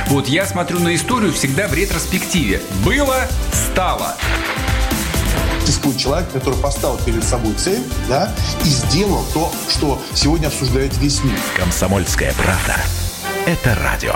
Вот 0.07 0.29
я 0.29 0.47
смотрю 0.47 0.79
на 0.79 0.95
историю 0.95 1.31
всегда 1.31 1.69
в 1.69 1.75
ретроспективе. 1.75 2.63
Было, 2.87 3.27
стало. 3.53 4.17
Существует 5.65 5.99
человек, 5.99 6.31
который 6.31 6.59
поставил 6.61 6.99
перед 6.99 7.25
собой 7.25 7.55
цель, 7.55 7.83
да, 8.09 8.31
и 8.65 8.69
сделал 8.69 9.25
то, 9.33 9.51
что 9.69 9.99
сегодня 10.13 10.49
обсуждает 10.49 10.97
весь 10.99 11.25
мир. 11.25 11.39
Комсомольская 11.57 12.35
правда. 12.35 12.77
Это 13.47 13.75
радио. 13.77 14.15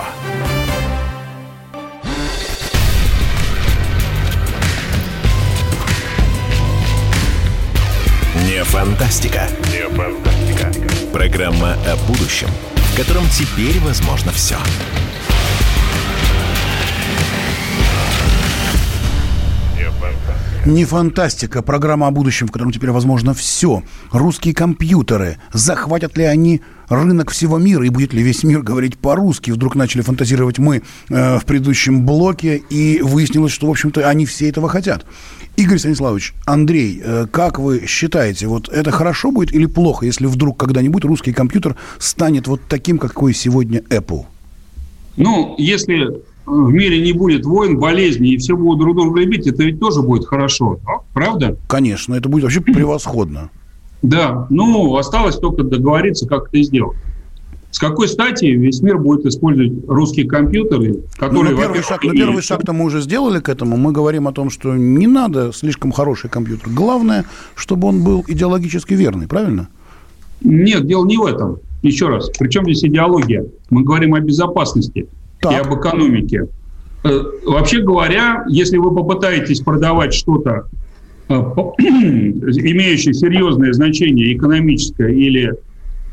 Не 8.45 8.63
фантастика. 8.63 9.49
Не 9.71 9.89
фантастика. 9.89 10.71
Программа 11.11 11.73
о 11.87 11.95
будущем, 12.07 12.49
в 12.75 12.97
котором 12.97 13.27
теперь 13.29 13.79
возможно 13.79 14.31
все. 14.31 14.57
Не 20.69 20.85
фантастика, 20.85 21.63
программа 21.63 22.05
о 22.05 22.11
будущем, 22.11 22.45
в 22.45 22.51
котором 22.51 22.71
теперь 22.71 22.91
возможно 22.91 23.33
все. 23.33 23.81
Русские 24.11 24.53
компьютеры. 24.53 25.37
Захватят 25.51 26.15
ли 26.15 26.25
они 26.25 26.61
рынок 26.89 27.31
всего 27.31 27.57
мира 27.57 27.83
и 27.83 27.89
будет 27.89 28.13
ли 28.13 28.21
весь 28.21 28.43
мир 28.43 28.61
говорить 28.61 28.95
по-русски? 28.99 29.49
Вдруг 29.49 29.73
начали 29.73 30.03
фантазировать 30.03 30.59
мы 30.59 30.83
э, 31.09 31.39
в 31.39 31.45
предыдущем 31.45 32.05
блоке, 32.05 32.61
и 32.69 33.01
выяснилось, 33.01 33.51
что, 33.51 33.65
в 33.65 33.71
общем-то, 33.71 34.07
они 34.07 34.27
все 34.27 34.47
этого 34.47 34.69
хотят. 34.69 35.07
Игорь 35.55 35.79
Станиславович, 35.79 36.35
Андрей, 36.45 37.01
э, 37.03 37.25
как 37.31 37.57
вы 37.57 37.87
считаете, 37.87 38.45
вот 38.45 38.69
это 38.69 38.91
хорошо 38.91 39.31
будет 39.31 39.51
или 39.51 39.65
плохо, 39.65 40.05
если 40.05 40.27
вдруг 40.27 40.59
когда-нибудь 40.59 41.03
русский 41.03 41.33
компьютер 41.33 41.77
станет 41.97 42.45
вот 42.45 42.61
таким, 42.69 42.99
какой 42.99 43.33
сегодня 43.33 43.79
Apple? 43.89 44.25
Ну, 45.17 45.55
если 45.57 46.21
в 46.49 46.71
мире 46.73 47.01
не 47.01 47.13
будет 47.13 47.45
войн, 47.45 47.77
болезней, 47.79 48.33
и 48.33 48.37
все 48.37 48.55
будут 48.57 48.79
друг 48.79 48.95
друга 48.95 49.19
любить, 49.21 49.47
это 49.47 49.63
ведь 49.63 49.79
тоже 49.79 50.01
будет 50.01 50.25
хорошо. 50.25 50.79
Правда? 51.13 51.55
Конечно, 51.67 52.15
это 52.15 52.27
будет 52.29 52.43
вообще 52.43 52.61
превосходно. 52.61 53.49
Да. 54.01 54.47
Ну, 54.49 54.95
осталось 54.95 55.35
только 55.37 55.63
договориться, 55.63 56.27
как 56.27 56.47
это 56.49 56.63
сделать. 56.63 56.97
С 57.71 57.77
какой 57.77 58.07
стати 58.07 58.45
весь 58.45 58.81
мир 58.81 58.97
будет 58.97 59.27
использовать 59.27 59.73
русские 59.87 60.25
компьютеры, 60.27 60.93
Ну, 60.93 61.01
которые... 61.19 61.51
на 61.55 61.61
первый 61.61 61.83
шаг, 61.83 62.03
на 62.03 62.07
имеют- 62.07 62.17
первый 62.27 62.41
шаг-то 62.41 62.73
мы 62.73 62.85
уже 62.85 62.99
сделали 63.01 63.39
к 63.39 63.47
этому. 63.47 63.77
Мы 63.77 63.91
говорим 63.91 64.27
о 64.27 64.31
том, 64.31 64.49
что 64.49 64.75
не 64.75 65.05
надо 65.05 65.51
слишком 65.53 65.91
хороший 65.91 66.31
компьютер. 66.31 66.69
Главное, 66.73 67.25
чтобы 67.53 67.87
он 67.89 68.03
был 68.03 68.25
идеологически 68.27 68.95
верный, 68.95 69.27
правильно? 69.27 69.67
Нет, 70.41 70.87
дело 70.87 71.05
не 71.05 71.17
в 71.17 71.25
этом. 71.25 71.57
Еще 71.83 72.07
раз. 72.07 72.31
Причем 72.39 72.63
здесь 72.63 72.83
идеология? 72.85 73.45
Мы 73.69 73.83
говорим 73.83 74.15
о 74.15 74.19
безопасности 74.19 75.07
и 75.43 75.55
об 75.55 75.73
экономике. 75.73 76.47
Э, 77.03 77.21
Вообще 77.45 77.81
говоря, 77.81 78.43
если 78.49 78.77
вы 78.77 78.93
попытаетесь 78.93 79.61
продавать 79.61 80.13
что-то, 80.13 80.67
э, 81.29 81.33
имеющее 81.33 83.13
серьезное 83.13 83.73
значение 83.73 84.35
экономическое 84.35 85.13
или 85.13 85.53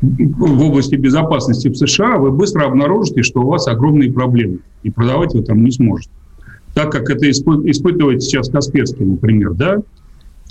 в 0.01 0.61
области 0.61 0.95
безопасности 0.95 1.69
в 1.69 1.75
США, 1.75 2.17
вы 2.17 2.31
быстро 2.31 2.65
обнаружите, 2.65 3.23
что 3.23 3.41
у 3.41 3.47
вас 3.47 3.67
огромные 3.67 4.11
проблемы. 4.11 4.59
И 4.83 4.91
продавать 4.91 5.33
вы 5.33 5.43
там 5.43 5.63
не 5.63 5.71
сможете. 5.71 6.11
Так 6.73 6.91
как 6.91 7.09
это 7.09 7.27
испы- 7.27 7.69
испытывает 7.69 8.21
сейчас 8.21 8.49
Касперский, 8.49 9.03
например, 9.03 9.53
да? 9.55 9.81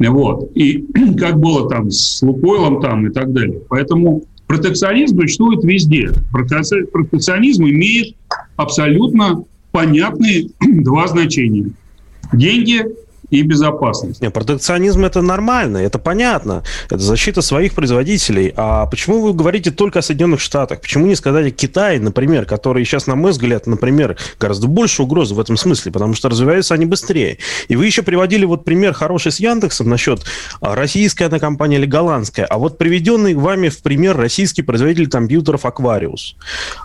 Вот. 0.01 0.51
И 0.55 0.85
как 1.19 1.39
было 1.39 1.69
там 1.71 1.91
с 1.91 2.21
Лукойлом 2.23 2.83
там 2.83 3.07
и 3.07 3.11
так 3.11 3.33
далее. 3.33 3.61
Поэтому 3.69 4.25
протекционизм 4.47 5.21
существует 5.21 5.65
везде. 5.65 6.11
Протекци- 6.33 6.87
Протекционизм 6.87 7.65
имеет 7.65 8.15
абсолютно 8.57 9.45
понятные 9.73 10.49
два 10.61 11.07
значения. 11.09 11.71
Деньги 12.33 12.85
и 13.31 13.43
безопасность. 13.43 14.23
Не, 14.23 14.31
протекционизм 14.31 15.05
это 15.05 15.23
нормально, 15.23 15.79
это 15.79 15.99
понятно. 15.99 16.63
Это 16.87 16.99
защита 16.99 17.43
своих 17.43 17.75
производителей. 17.75 18.53
А 18.57 18.87
почему 18.87 19.21
вы 19.21 19.33
говорите 19.33 19.71
только 19.71 19.99
о 19.99 20.03
Соединенных 20.03 20.41
Штатах? 20.41 20.81
Почему 20.81 21.07
не 21.07 21.15
сказать 21.15 21.47
о 21.47 21.51
Китае, 21.51 22.01
например, 22.01 22.45
который 22.47 22.85
сейчас, 22.85 23.07
на 23.07 23.17
мой 23.17 23.33
взгляд, 23.33 23.67
например, 23.67 24.17
гораздо 24.39 24.69
больше 24.69 25.03
угрозы 25.03 25.35
в 25.35 25.41
этом 25.41 25.57
смысле, 25.57 25.93
потому 25.93 26.15
что 26.15 26.29
развиваются 26.29 26.75
они 26.75 26.87
быстрее. 26.87 27.39
И 27.69 27.77
вы 27.77 27.87
еще 27.87 28.03
приводили 28.03 28.45
вот 28.45 28.65
пример 28.65 28.93
хороший 28.93 29.33
с 29.33 29.41
Яндексом 29.41 29.89
насчет 29.89 30.21
а, 30.61 30.75
российская 30.75 31.27
она 31.27 31.39
компания 31.39 31.77
или 31.77 31.87
голландская. 31.87 32.47
А 32.47 32.59
вот 32.59 32.79
приведенный 32.79 33.35
вами 33.35 33.69
в 33.69 33.83
пример 33.83 34.17
российский 34.17 34.63
производитель 34.63 35.09
компьютеров 35.09 35.65
Aquarius. 35.65 36.37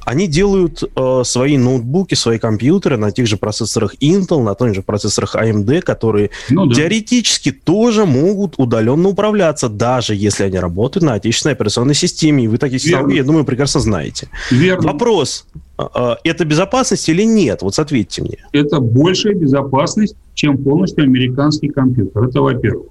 Они 0.06 0.28
делают 0.28 0.84
э, 0.84 1.22
свои 1.24 1.58
ноутбуки, 1.58 2.16
свои 2.16 2.40
компьютеры 2.40 2.98
на 2.98 3.12
тех 3.12 3.28
же 3.28 3.38
процессорах 3.38 3.96
Intel, 4.02 4.42
на 4.42 4.56
тех 4.56 4.74
же 4.74 4.82
процессорах 4.82 5.36
AMD, 5.36 5.82
которые 5.82 6.31
Ну 6.50 6.66
да. 6.66 6.76
теоретически 6.76 7.52
тоже 7.52 8.06
могут 8.06 8.56
удаленно 8.58 9.10
управляться, 9.10 9.70
даже 9.70 10.16
если 10.16 10.44
они 10.44 10.60
работают 10.60 11.04
на 11.04 11.14
отечественной 11.14 11.54
операционной 11.54 11.96
системе. 11.96 12.46
И 12.46 12.48
вы 12.48 12.58
такие 12.58 12.80
технологии, 12.80 13.18
я 13.18 13.24
думаю, 13.24 13.46
прекрасно 13.46 13.80
знаете. 13.80 14.30
Верно. 14.50 14.92
Вопрос, 14.92 15.46
а, 15.78 15.90
а, 15.94 16.18
это 16.24 16.46
безопасность 16.46 17.08
или 17.10 17.24
нет? 17.24 17.62
Вот 17.62 17.78
ответьте 17.78 18.22
мне. 18.22 18.38
это 18.54 18.80
большая 18.80 19.34
безопасность, 19.34 20.16
чем 20.34 20.58
полностью 20.58 21.04
американский 21.04 21.70
компьютер. 21.70 22.24
Это 22.24 22.42
во-первых. 22.42 22.88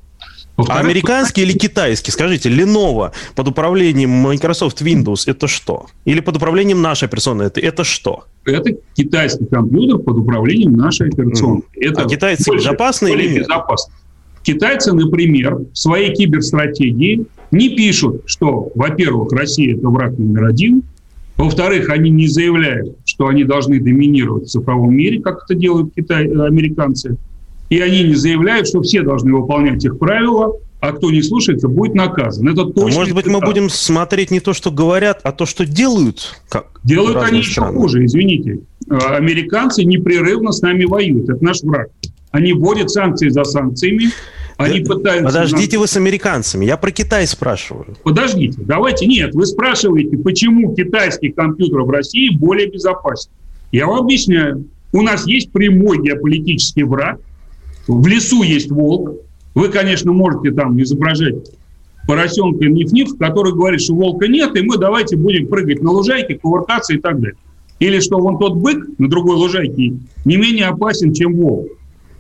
А 0.69 0.81
американский 0.81 1.43
или 1.43 1.53
китайский? 1.53 2.11
Скажите, 2.11 2.51
Lenovo 2.51 3.13
под 3.35 3.49
управлением 3.49 4.11
Microsoft 4.11 4.83
Windows 4.83 5.23
это 5.27 5.49
что? 5.49 5.87
Или 6.05 6.21
под 6.21 6.37
управлением 6.37 6.83
нашей 6.83 7.05
операционной 7.05 7.47
это, 7.47 7.61
это 7.61 7.85
что? 7.85 8.25
Это 8.45 8.77
китайский 8.95 9.47
компьютер 9.47 9.99
под 9.99 10.19
управлением 10.19 10.75
нашей 10.75 11.09
операционной. 11.09 11.63
Это 11.77 12.03
а 12.03 12.09
китайцы 12.09 12.51
безопасны 12.55 13.09
или 13.09 13.15
более 13.15 13.31
нет? 13.31 13.43
безопасно. 13.43 13.95
Китайцы, 14.43 14.93
например, 14.93 15.57
в 15.73 15.77
своей 15.77 16.15
киберстратегии 16.15 17.27
не 17.51 17.69
пишут, 17.71 18.23
что, 18.27 18.71
во-первых, 18.75 19.33
Россия– 19.33 19.77
это 19.77 19.89
враг 19.89 20.19
номер 20.19 20.47
один, 20.47 20.83
во-вторых, 21.41 21.89
они 21.89 22.11
не 22.11 22.29
заявляют, 22.29 22.99
что 23.07 23.29
они 23.29 23.45
должны 23.45 23.81
доминировать 23.81 24.45
в 24.45 24.49
цифровом 24.49 24.95
мире, 24.95 25.21
как 25.21 25.45
это 25.45 25.55
делают 25.55 25.95
китай, 25.95 26.27
американцы, 26.27 27.17
и 27.71 27.81
они 27.81 28.03
не 28.03 28.15
заявляют, 28.15 28.69
что 28.69 28.83
все 28.83 29.03
должны 29.03 29.33
выполнять 29.35 29.83
их 29.85 29.99
правила, 29.99 30.53
а 30.81 30.93
кто 30.93 31.11
не 31.11 31.23
слушается, 31.23 31.69
будет 31.69 31.95
наказан. 31.95 32.49
Это 32.49 32.63
А 32.63 32.65
точно. 32.73 32.99
может 32.99 33.15
быть, 33.15 33.27
мы 33.27 33.41
будем 33.41 33.69
смотреть 33.71 34.31
не 34.31 34.41
то, 34.41 34.53
что 34.53 34.71
говорят, 34.71 35.21
а 35.23 35.33
то, 35.33 35.47
что 35.47 35.65
делают? 35.65 36.35
Как 36.49 36.67
Делают 36.85 37.19
они 37.19 37.39
еще 37.39 37.53
страны? 37.53 37.79
хуже, 37.79 38.05
извините. 38.05 38.61
Э, 38.91 38.97
Американцы 39.17 39.85
непрерывно 39.85 40.53
с 40.53 40.63
нами 40.63 40.85
воюют. 40.85 41.29
Это 41.29 41.45
наш 41.45 41.63
враг. 41.63 41.89
Они 42.31 42.53
вводят 42.53 42.91
санкции 42.91 43.29
за 43.29 43.45
санкциями. 43.45 44.07
Они 44.57 44.81
пытаются... 44.81 45.27
Подождите 45.27 45.79
вы 45.79 45.87
с 45.87 45.97
американцами, 45.97 46.65
я 46.67 46.77
про 46.77 46.91
Китай 46.91 47.27
спрашиваю. 47.27 47.97
Подождите, 48.03 48.59
давайте. 48.63 49.07
Нет, 49.07 49.35
вы 49.35 49.47
спрашиваете, 49.47 50.17
почему 50.19 50.75
китайский 50.75 51.31
компьютер 51.31 51.83
в 51.83 51.91
России 51.91 52.31
более 52.37 52.69
безопасен. 52.71 53.31
Я 53.73 53.87
вам 53.87 54.01
объясняю. 54.01 54.67
У 54.93 55.03
нас 55.03 55.27
есть 55.27 55.53
прямой 55.53 56.03
геополитический 56.03 56.83
враг. 56.83 57.21
В 57.91 58.07
лесу 58.07 58.43
есть 58.45 58.71
волк. 58.71 59.17
Вы, 59.55 59.69
конечно, 59.69 60.13
можете 60.13 60.53
там 60.53 60.81
изображать 60.81 61.51
поросенка 62.07 62.67
Ниф-Ниф, 62.67 63.19
который 63.19 63.53
говорит, 63.53 63.81
что 63.81 63.95
волка 63.95 64.29
нет, 64.29 64.57
и 64.57 64.63
мы 64.63 64.79
давайте 64.79 65.17
будем 65.17 65.49
прыгать 65.49 65.83
на 65.83 65.91
лужайке, 65.91 66.37
кувыркаться 66.37 66.95
и 66.95 66.99
так 66.99 67.21
далее. 67.21 67.37
Или 67.81 67.99
что 67.99 68.19
вон 68.19 68.39
тот 68.39 68.55
бык 68.55 68.87
на 68.99 69.09
другой 69.09 69.35
лужайке 69.35 69.95
не 70.25 70.37
менее 70.37 70.67
опасен, 70.67 71.13
чем 71.13 71.35
волк. 71.35 71.67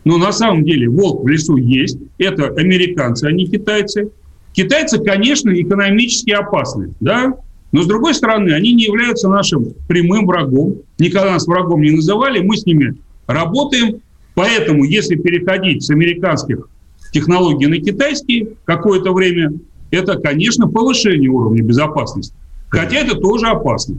Но 0.04 0.18
на 0.18 0.32
самом 0.32 0.64
деле 0.64 0.88
волк 0.88 1.22
в 1.22 1.28
лесу 1.28 1.56
есть. 1.56 1.98
Это 2.18 2.48
американцы, 2.48 3.26
а 3.26 3.32
не 3.32 3.46
китайцы. 3.46 4.10
Китайцы, 4.52 4.98
конечно, 4.98 5.50
экономически 5.50 6.30
опасны, 6.30 6.94
да? 6.98 7.34
Но, 7.70 7.82
с 7.82 7.86
другой 7.86 8.14
стороны, 8.14 8.50
они 8.50 8.72
не 8.72 8.84
являются 8.84 9.28
нашим 9.28 9.68
прямым 9.86 10.26
врагом. 10.26 10.78
Никогда 10.98 11.34
нас 11.34 11.46
врагом 11.46 11.82
не 11.82 11.92
называли. 11.92 12.40
Мы 12.40 12.56
с 12.56 12.66
ними 12.66 12.96
работаем. 13.28 14.00
Поэтому, 14.40 14.84
если 14.84 15.16
переходить 15.16 15.84
с 15.84 15.90
американских 15.90 16.66
технологий 17.12 17.66
на 17.66 17.76
китайские 17.78 18.54
какое-то 18.64 19.12
время, 19.12 19.52
это, 19.90 20.16
конечно, 20.18 20.66
повышение 20.66 21.28
уровня 21.28 21.62
безопасности. 21.62 22.34
Хотя 22.70 23.00
это 23.00 23.16
тоже 23.16 23.48
опасно, 23.48 23.96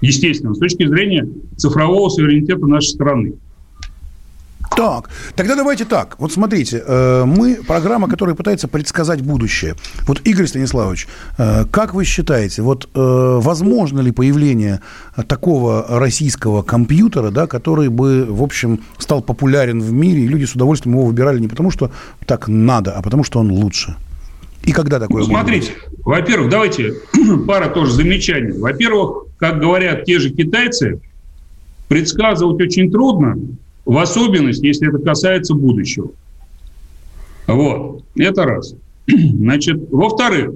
естественно, 0.00 0.52
с 0.52 0.58
точки 0.58 0.84
зрения 0.88 1.28
цифрового 1.56 2.08
суверенитета 2.08 2.66
нашей 2.66 2.88
страны. 2.88 3.34
Так, 4.76 5.08
тогда 5.36 5.54
давайте 5.54 5.84
так. 5.84 6.16
Вот 6.18 6.32
смотрите, 6.32 6.82
э, 6.84 7.24
мы 7.24 7.56
программа, 7.66 8.08
которая 8.08 8.34
пытается 8.34 8.66
предсказать 8.66 9.22
будущее. 9.22 9.76
Вот, 10.06 10.20
Игорь 10.24 10.46
Станиславович, 10.46 11.06
э, 11.38 11.64
как 11.70 11.94
вы 11.94 12.04
считаете, 12.04 12.62
вот 12.62 12.88
э, 12.92 13.38
возможно 13.40 14.00
ли 14.00 14.10
появление 14.10 14.80
такого 15.28 15.86
российского 15.88 16.62
компьютера, 16.62 17.30
да, 17.30 17.46
который 17.46 17.88
бы, 17.88 18.26
в 18.28 18.42
общем, 18.42 18.80
стал 18.98 19.22
популярен 19.22 19.80
в 19.80 19.92
мире, 19.92 20.24
и 20.24 20.26
люди 20.26 20.44
с 20.44 20.54
удовольствием 20.54 20.96
его 20.96 21.06
выбирали 21.06 21.38
не 21.38 21.48
потому, 21.48 21.70
что 21.70 21.92
так 22.26 22.48
надо, 22.48 22.92
а 22.92 23.02
потому, 23.02 23.22
что 23.22 23.38
он 23.38 23.52
лучше? 23.52 23.96
И 24.64 24.72
когда 24.72 24.98
такое 24.98 25.22
Ну, 25.22 25.28
смотрите, 25.28 25.72
во-первых, 26.04 26.50
давайте 26.50 26.94
пара 27.46 27.68
тоже 27.68 27.92
замечаний. 27.92 28.58
Во-первых, 28.58 29.26
как 29.36 29.60
говорят 29.60 30.04
те 30.04 30.18
же 30.18 30.30
китайцы, 30.30 31.00
предсказывать 31.86 32.60
очень 32.60 32.90
трудно, 32.90 33.36
в 33.84 33.98
особенности, 33.98 34.66
если 34.66 34.88
это 34.88 34.98
касается 34.98 35.54
будущего. 35.54 36.10
Вот, 37.46 38.04
это 38.16 38.44
раз. 38.44 38.74
Значит, 39.06 39.88
во-вторых, 39.90 40.52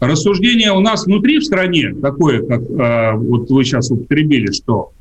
рассуждение 0.00 0.72
у 0.72 0.80
нас 0.80 1.06
внутри 1.06 1.38
в 1.38 1.44
стране 1.44 1.94
такое, 2.00 2.42
как 2.42 2.62
э, 2.62 3.12
вот 3.16 3.50
вы 3.50 3.64
сейчас 3.64 3.90
употребили, 3.90 4.52
что 4.52 4.92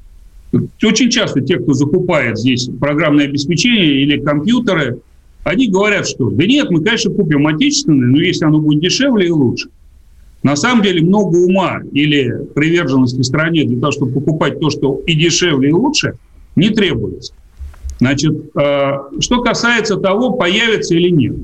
очень 0.84 1.10
часто 1.10 1.42
те, 1.42 1.58
кто 1.58 1.74
закупает 1.74 2.38
здесь 2.38 2.70
программное 2.80 3.26
обеспечение 3.26 4.02
или 4.02 4.20
компьютеры, 4.20 5.00
они 5.44 5.70
говорят, 5.70 6.08
что 6.08 6.30
да 6.30 6.46
нет, 6.46 6.70
мы, 6.70 6.84
конечно, 6.84 7.12
купим 7.12 7.48
отечественное, 7.48 8.08
но 8.08 8.22
если 8.22 8.46
оно 8.46 8.60
будет 8.60 8.82
дешевле 8.82 9.28
и 9.28 9.32
лучше. 9.32 9.70
На 10.44 10.56
самом 10.56 10.84
деле 10.84 11.02
много 11.02 11.38
ума 11.38 11.80
или 11.92 12.46
приверженности 12.54 13.22
стране 13.22 13.66
для 13.66 13.80
того, 13.80 13.92
чтобы 13.92 14.14
покупать 14.14 14.60
то, 14.60 14.70
что 14.70 15.02
и 15.06 15.16
дешевле, 15.16 15.70
и 15.70 15.74
лучше, 15.74 16.14
не 16.56 16.70
требуется. 16.70 17.34
Значит, 18.00 18.34
э, 18.56 18.92
что 19.20 19.42
касается 19.42 19.98
того, 19.98 20.32
появится 20.32 20.96
или 20.96 21.10
нет. 21.10 21.36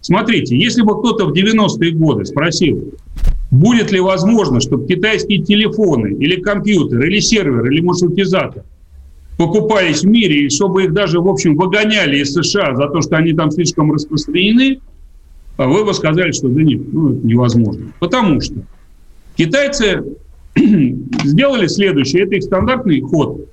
Смотрите, 0.00 0.56
если 0.56 0.82
бы 0.82 0.98
кто-то 0.98 1.26
в 1.26 1.32
90-е 1.32 1.92
годы 1.92 2.24
спросил, 2.24 2.94
будет 3.50 3.92
ли 3.92 4.00
возможно, 4.00 4.60
чтобы 4.60 4.86
китайские 4.86 5.42
телефоны 5.42 6.14
или 6.14 6.40
компьютеры, 6.40 7.08
или 7.08 7.20
сервер, 7.20 7.70
или 7.70 7.80
маршрутизатор 7.80 8.64
покупались 9.36 10.02
в 10.02 10.06
мире, 10.06 10.46
и 10.46 10.50
чтобы 10.50 10.84
их 10.84 10.92
даже, 10.92 11.20
в 11.20 11.28
общем, 11.28 11.56
выгоняли 11.56 12.18
из 12.18 12.32
США 12.34 12.74
за 12.74 12.88
то, 12.88 13.00
что 13.00 13.16
они 13.16 13.32
там 13.32 13.50
слишком 13.50 13.92
распространены, 13.92 14.80
а 15.56 15.66
вы 15.66 15.84
бы 15.84 15.94
сказали, 15.94 16.32
что 16.32 16.48
да 16.48 16.62
нет, 16.62 16.80
ну, 16.92 17.12
это 17.12 17.26
невозможно. 17.26 17.92
Потому 18.00 18.40
что 18.40 18.54
китайцы 19.36 20.02
сделали 21.24 21.66
следующее, 21.68 22.24
это 22.24 22.36
их 22.36 22.42
стандартный 22.42 23.00
ход. 23.00 23.46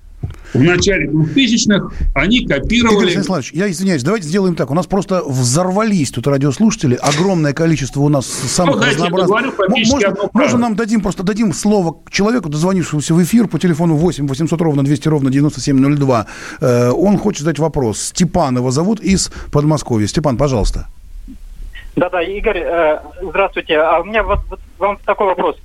В 0.54 0.62
начале 0.62 1.08
2000-х 1.08 1.94
они 2.14 2.40
Игорь 2.40 2.60
копировали... 2.60 3.10
Станиславович, 3.10 3.52
я 3.54 3.70
извиняюсь, 3.70 4.04
давайте 4.04 4.28
сделаем 4.28 4.56
так. 4.56 4.72
У 4.72 4.74
нас 4.74 4.88
просто 4.88 5.24
взорвались 5.24 6.12
тут 6.12 6.28
радиослушатели. 6.28 6.96
Огромное 6.96 7.54
количество 7.54 8.02
у 8.02 8.10
нас 8.10 8.26
самых 8.26 8.78
Ну, 8.78 8.82
я 8.82 8.88
разнообразных. 8.92 9.56
практически 9.56 10.06
Можно, 10.08 10.30
можно 10.34 10.58
нам 10.58 10.76
дадим 10.76 11.02
просто 11.02 11.24
дадим 11.24 11.54
слово 11.54 11.98
человеку, 12.10 12.50
дозвонившемуся 12.50 13.14
в 13.14 13.24
эфир 13.24 13.48
по 13.48 13.60
телефону 13.60 13.96
8 13.96 14.28
800 14.28 14.62
ровно 14.62 14.84
200 14.84 15.08
ровно 15.08 15.30
9702. 15.30 16.28
Э, 16.62 16.90
он 16.92 17.18
хочет 17.18 17.42
задать 17.42 17.60
вопрос. 17.60 18.02
Степан 18.02 18.58
его 18.58 18.72
зовут 18.72 19.00
из 19.00 19.32
Подмосковья. 19.52 20.08
Степан, 20.08 20.38
пожалуйста. 20.38 20.88
Да-да, 21.96 22.22
Игорь, 22.22 22.60
э, 22.60 23.00
здравствуйте. 23.22 23.78
А 23.78 24.00
у 24.00 24.06
меня 24.06 24.24
вот, 24.24 24.40
вот 24.50 24.60
вам 24.78 25.00
такой 25.04 25.28
вопрос. 25.28 25.58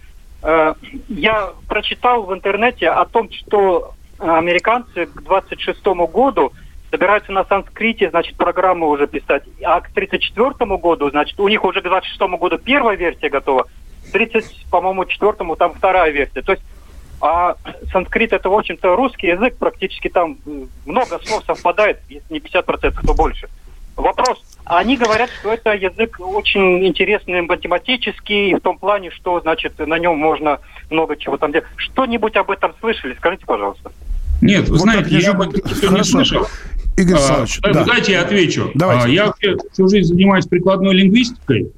Э, 0.42 0.74
я 1.08 1.50
прочитал 1.68 2.24
в 2.24 2.32
интернете 2.32 2.88
о 2.88 3.04
том, 3.04 3.30
что 3.30 3.94
американцы 4.22 5.06
к 5.06 5.22
26 5.22 5.84
году 6.12 6.52
собираются 6.90 7.32
на 7.32 7.44
санскрите, 7.44 8.10
значит, 8.10 8.36
программу 8.36 8.88
уже 8.88 9.06
писать. 9.06 9.44
А 9.64 9.80
к 9.80 9.90
34 9.90 10.76
году, 10.76 11.10
значит, 11.10 11.38
у 11.40 11.48
них 11.48 11.64
уже 11.64 11.80
к 11.80 11.84
26 11.84 12.20
году 12.38 12.58
первая 12.58 12.96
версия 12.96 13.30
готова, 13.30 13.64
к 13.64 14.12
30, 14.12 14.66
по-моему, 14.70 15.04
четвертому 15.06 15.56
там 15.56 15.72
вторая 15.74 16.10
версия. 16.10 16.42
То 16.42 16.52
есть 16.52 16.62
а 17.22 17.54
санскрит 17.92 18.32
это, 18.32 18.50
в 18.50 18.54
общем-то, 18.54 18.96
русский 18.96 19.28
язык, 19.28 19.56
практически 19.56 20.08
там 20.08 20.38
много 20.84 21.20
слов 21.24 21.44
совпадает, 21.46 22.00
если 22.08 22.34
не 22.34 22.40
50%, 22.40 23.06
то 23.06 23.14
больше. 23.14 23.48
Вопрос. 23.94 24.42
Они 24.64 24.96
говорят, 24.96 25.30
что 25.30 25.52
это 25.52 25.72
язык 25.72 26.16
очень 26.18 26.84
интересный 26.84 27.42
математический, 27.42 28.54
в 28.54 28.60
том 28.60 28.76
плане, 28.76 29.10
что, 29.10 29.38
значит, 29.40 29.78
на 29.78 29.98
нем 30.00 30.18
можно 30.18 30.58
много 30.90 31.16
чего 31.16 31.36
там 31.36 31.52
делать. 31.52 31.68
Что-нибудь 31.76 32.34
об 32.36 32.50
этом 32.50 32.74
слышали? 32.80 33.14
Скажите, 33.14 33.46
пожалуййста. 33.46 33.92
Нет, 34.42 34.68
вы 34.68 34.76
Вот 34.76 34.82
знаете, 34.82 35.18
я 35.18 35.30
об 35.30 35.40
этом 35.40 35.94
не 35.94 36.04
слышал. 36.04 36.46
Игорь 36.96 37.14
А, 37.14 37.18
Александрович, 37.18 37.60
да- 37.62 37.72
да. 37.72 37.84
Дайте 37.84 38.12
я 38.12 38.22
отвечу. 38.22 38.70
Давайте. 38.74 39.04
А, 39.06 39.08
Я 39.08 39.26
вообще 39.26 39.56
всю 39.72 39.88
жизнь 39.88 40.08
занимаюсь 40.08 40.46
прикладной 40.46 40.94
лингвистикой. 40.94 41.68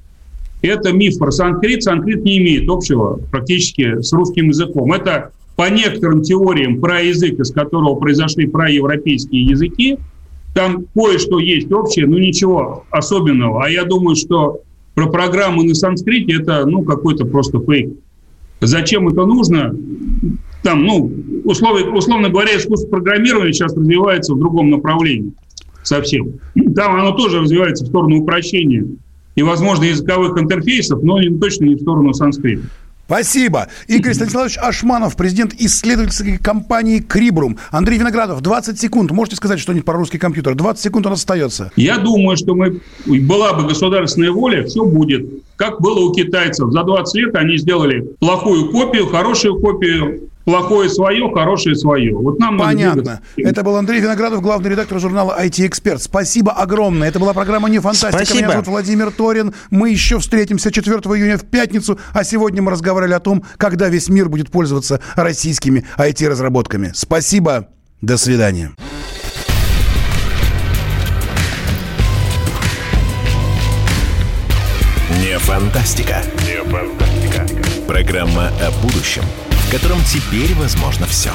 Это 0.61 0.91
миф 0.91 1.17
про 1.17 1.31
санскрит. 1.31 1.83
Санскрит 1.83 2.23
не 2.23 2.37
имеет 2.39 2.67
общего 2.69 3.19
практически 3.31 4.01
с 4.01 4.11
русским 4.11 4.49
языком. 4.49 4.91
Это 4.91 5.31
по 5.55 5.69
некоторым 5.69 6.21
теориям 6.21 6.81
про 6.81 7.01
язык, 7.01 7.39
из 7.39 7.51
которого 7.51 7.95
произошли 7.95 8.47
проевропейские 8.47 9.43
языки, 9.43 9.97
там 10.53 10.85
кое-что 10.93 11.39
есть 11.39 11.71
общее, 11.71 12.07
но 12.07 12.17
ничего 12.17 12.85
особенного. 12.89 13.65
А 13.65 13.69
я 13.69 13.85
думаю, 13.85 14.15
что 14.15 14.61
про 14.95 15.07
программы 15.07 15.63
на 15.65 15.75
санскрите 15.75 16.41
это 16.41 16.65
ну, 16.65 16.83
какой-то 16.83 17.25
просто 17.25 17.59
фейк. 17.59 17.93
Зачем 18.61 19.07
это 19.07 19.25
нужно? 19.25 19.75
Там, 20.65 20.83
ну, 20.83 21.11
условно, 21.43 21.95
условно 21.95 22.29
говоря, 22.29 22.57
искусство 22.57 22.87
программирования 22.87 23.53
сейчас 23.53 23.77
развивается 23.77 24.33
в 24.33 24.39
другом 24.39 24.71
направлении 24.71 25.31
совсем. 25.83 26.39
Там 26.75 26.95
оно 26.95 27.11
тоже 27.11 27.39
развивается 27.39 27.85
в 27.85 27.87
сторону 27.89 28.17
упрощения 28.17 28.83
и, 29.35 29.43
возможно, 29.43 29.83
языковых 29.83 30.41
интерфейсов, 30.41 31.03
но 31.03 31.19
точно 31.39 31.65
не 31.65 31.75
в 31.75 31.81
сторону 31.81 32.15
санскрита. 32.15 32.63
Спасибо. 33.05 33.67
Игорь 33.87 34.15
Станиславович 34.15 34.57
Ашманов, 34.57 35.15
президент 35.15 35.53
исследовательской 35.53 36.39
компании 36.39 36.97
«Крибрум». 36.97 37.59
Андрей 37.69 37.99
Виноградов, 37.99 38.41
20 38.41 38.79
секунд. 38.79 39.11
Можете 39.11 39.35
сказать 39.35 39.59
что-нибудь 39.59 39.85
про 39.85 39.93
русский 39.93 40.17
компьютер? 40.17 40.55
20 40.55 40.83
секунд 40.83 41.05
у 41.05 41.09
нас 41.09 41.19
остается. 41.19 41.71
Я 41.75 41.99
думаю, 41.99 42.37
что 42.37 42.55
мы, 42.55 42.81
была 43.05 43.53
бы 43.53 43.67
государственная 43.67 44.31
воля, 44.31 44.63
все 44.63 44.83
будет. 44.83 45.29
Как 45.57 45.79
было 45.79 45.99
у 45.99 46.11
китайцев. 46.11 46.71
За 46.71 46.81
20 46.81 47.15
лет 47.15 47.35
они 47.35 47.57
сделали 47.59 48.01
плохую 48.19 48.71
копию, 48.71 49.05
хорошую 49.05 49.59
копию, 49.59 50.31
плохое 50.45 50.89
свое, 50.89 51.29
хорошее 51.33 51.75
свое. 51.75 52.15
Вот 52.15 52.39
нам 52.39 52.57
Понятно. 52.57 53.21
Это 53.35 53.63
был 53.63 53.75
Андрей 53.75 53.99
Виноградов, 53.99 54.41
главный 54.41 54.69
редактор 54.69 54.99
журнала 54.99 55.37
IT-эксперт. 55.43 56.01
Спасибо 56.01 56.53
огромное. 56.53 57.09
Это 57.09 57.19
была 57.19 57.33
программа 57.33 57.69
«Не 57.69 57.79
фантастика». 57.79 58.15
Спасибо. 58.15 58.37
Меня 58.37 58.51
зовут 58.51 58.67
Владимир 58.67 59.11
Торин. 59.11 59.53
Мы 59.69 59.89
еще 59.89 60.19
встретимся 60.19 60.71
4 60.71 60.97
июня 60.97 61.37
в 61.37 61.45
пятницу. 61.45 61.99
А 62.13 62.23
сегодня 62.23 62.61
мы 62.61 62.71
разговаривали 62.71 63.13
о 63.13 63.19
том, 63.19 63.43
когда 63.57 63.89
весь 63.89 64.07
мир 64.07 64.29
будет 64.29 64.51
пользоваться 64.51 65.01
российскими 65.15 65.85
IT-разработками. 65.97 66.91
Спасибо. 66.93 67.67
До 68.01 68.17
свидания. 68.17 68.71
Не 75.21 75.39
фантастика. 75.39 76.21
Не 76.45 76.63
фантастика. 76.69 77.45
Программа 77.87 78.49
о 78.61 78.71
будущем, 78.81 79.23
в 79.65 79.71
котором 79.71 80.03
теперь 80.03 80.53
возможно 80.53 81.07
все. 81.07 81.31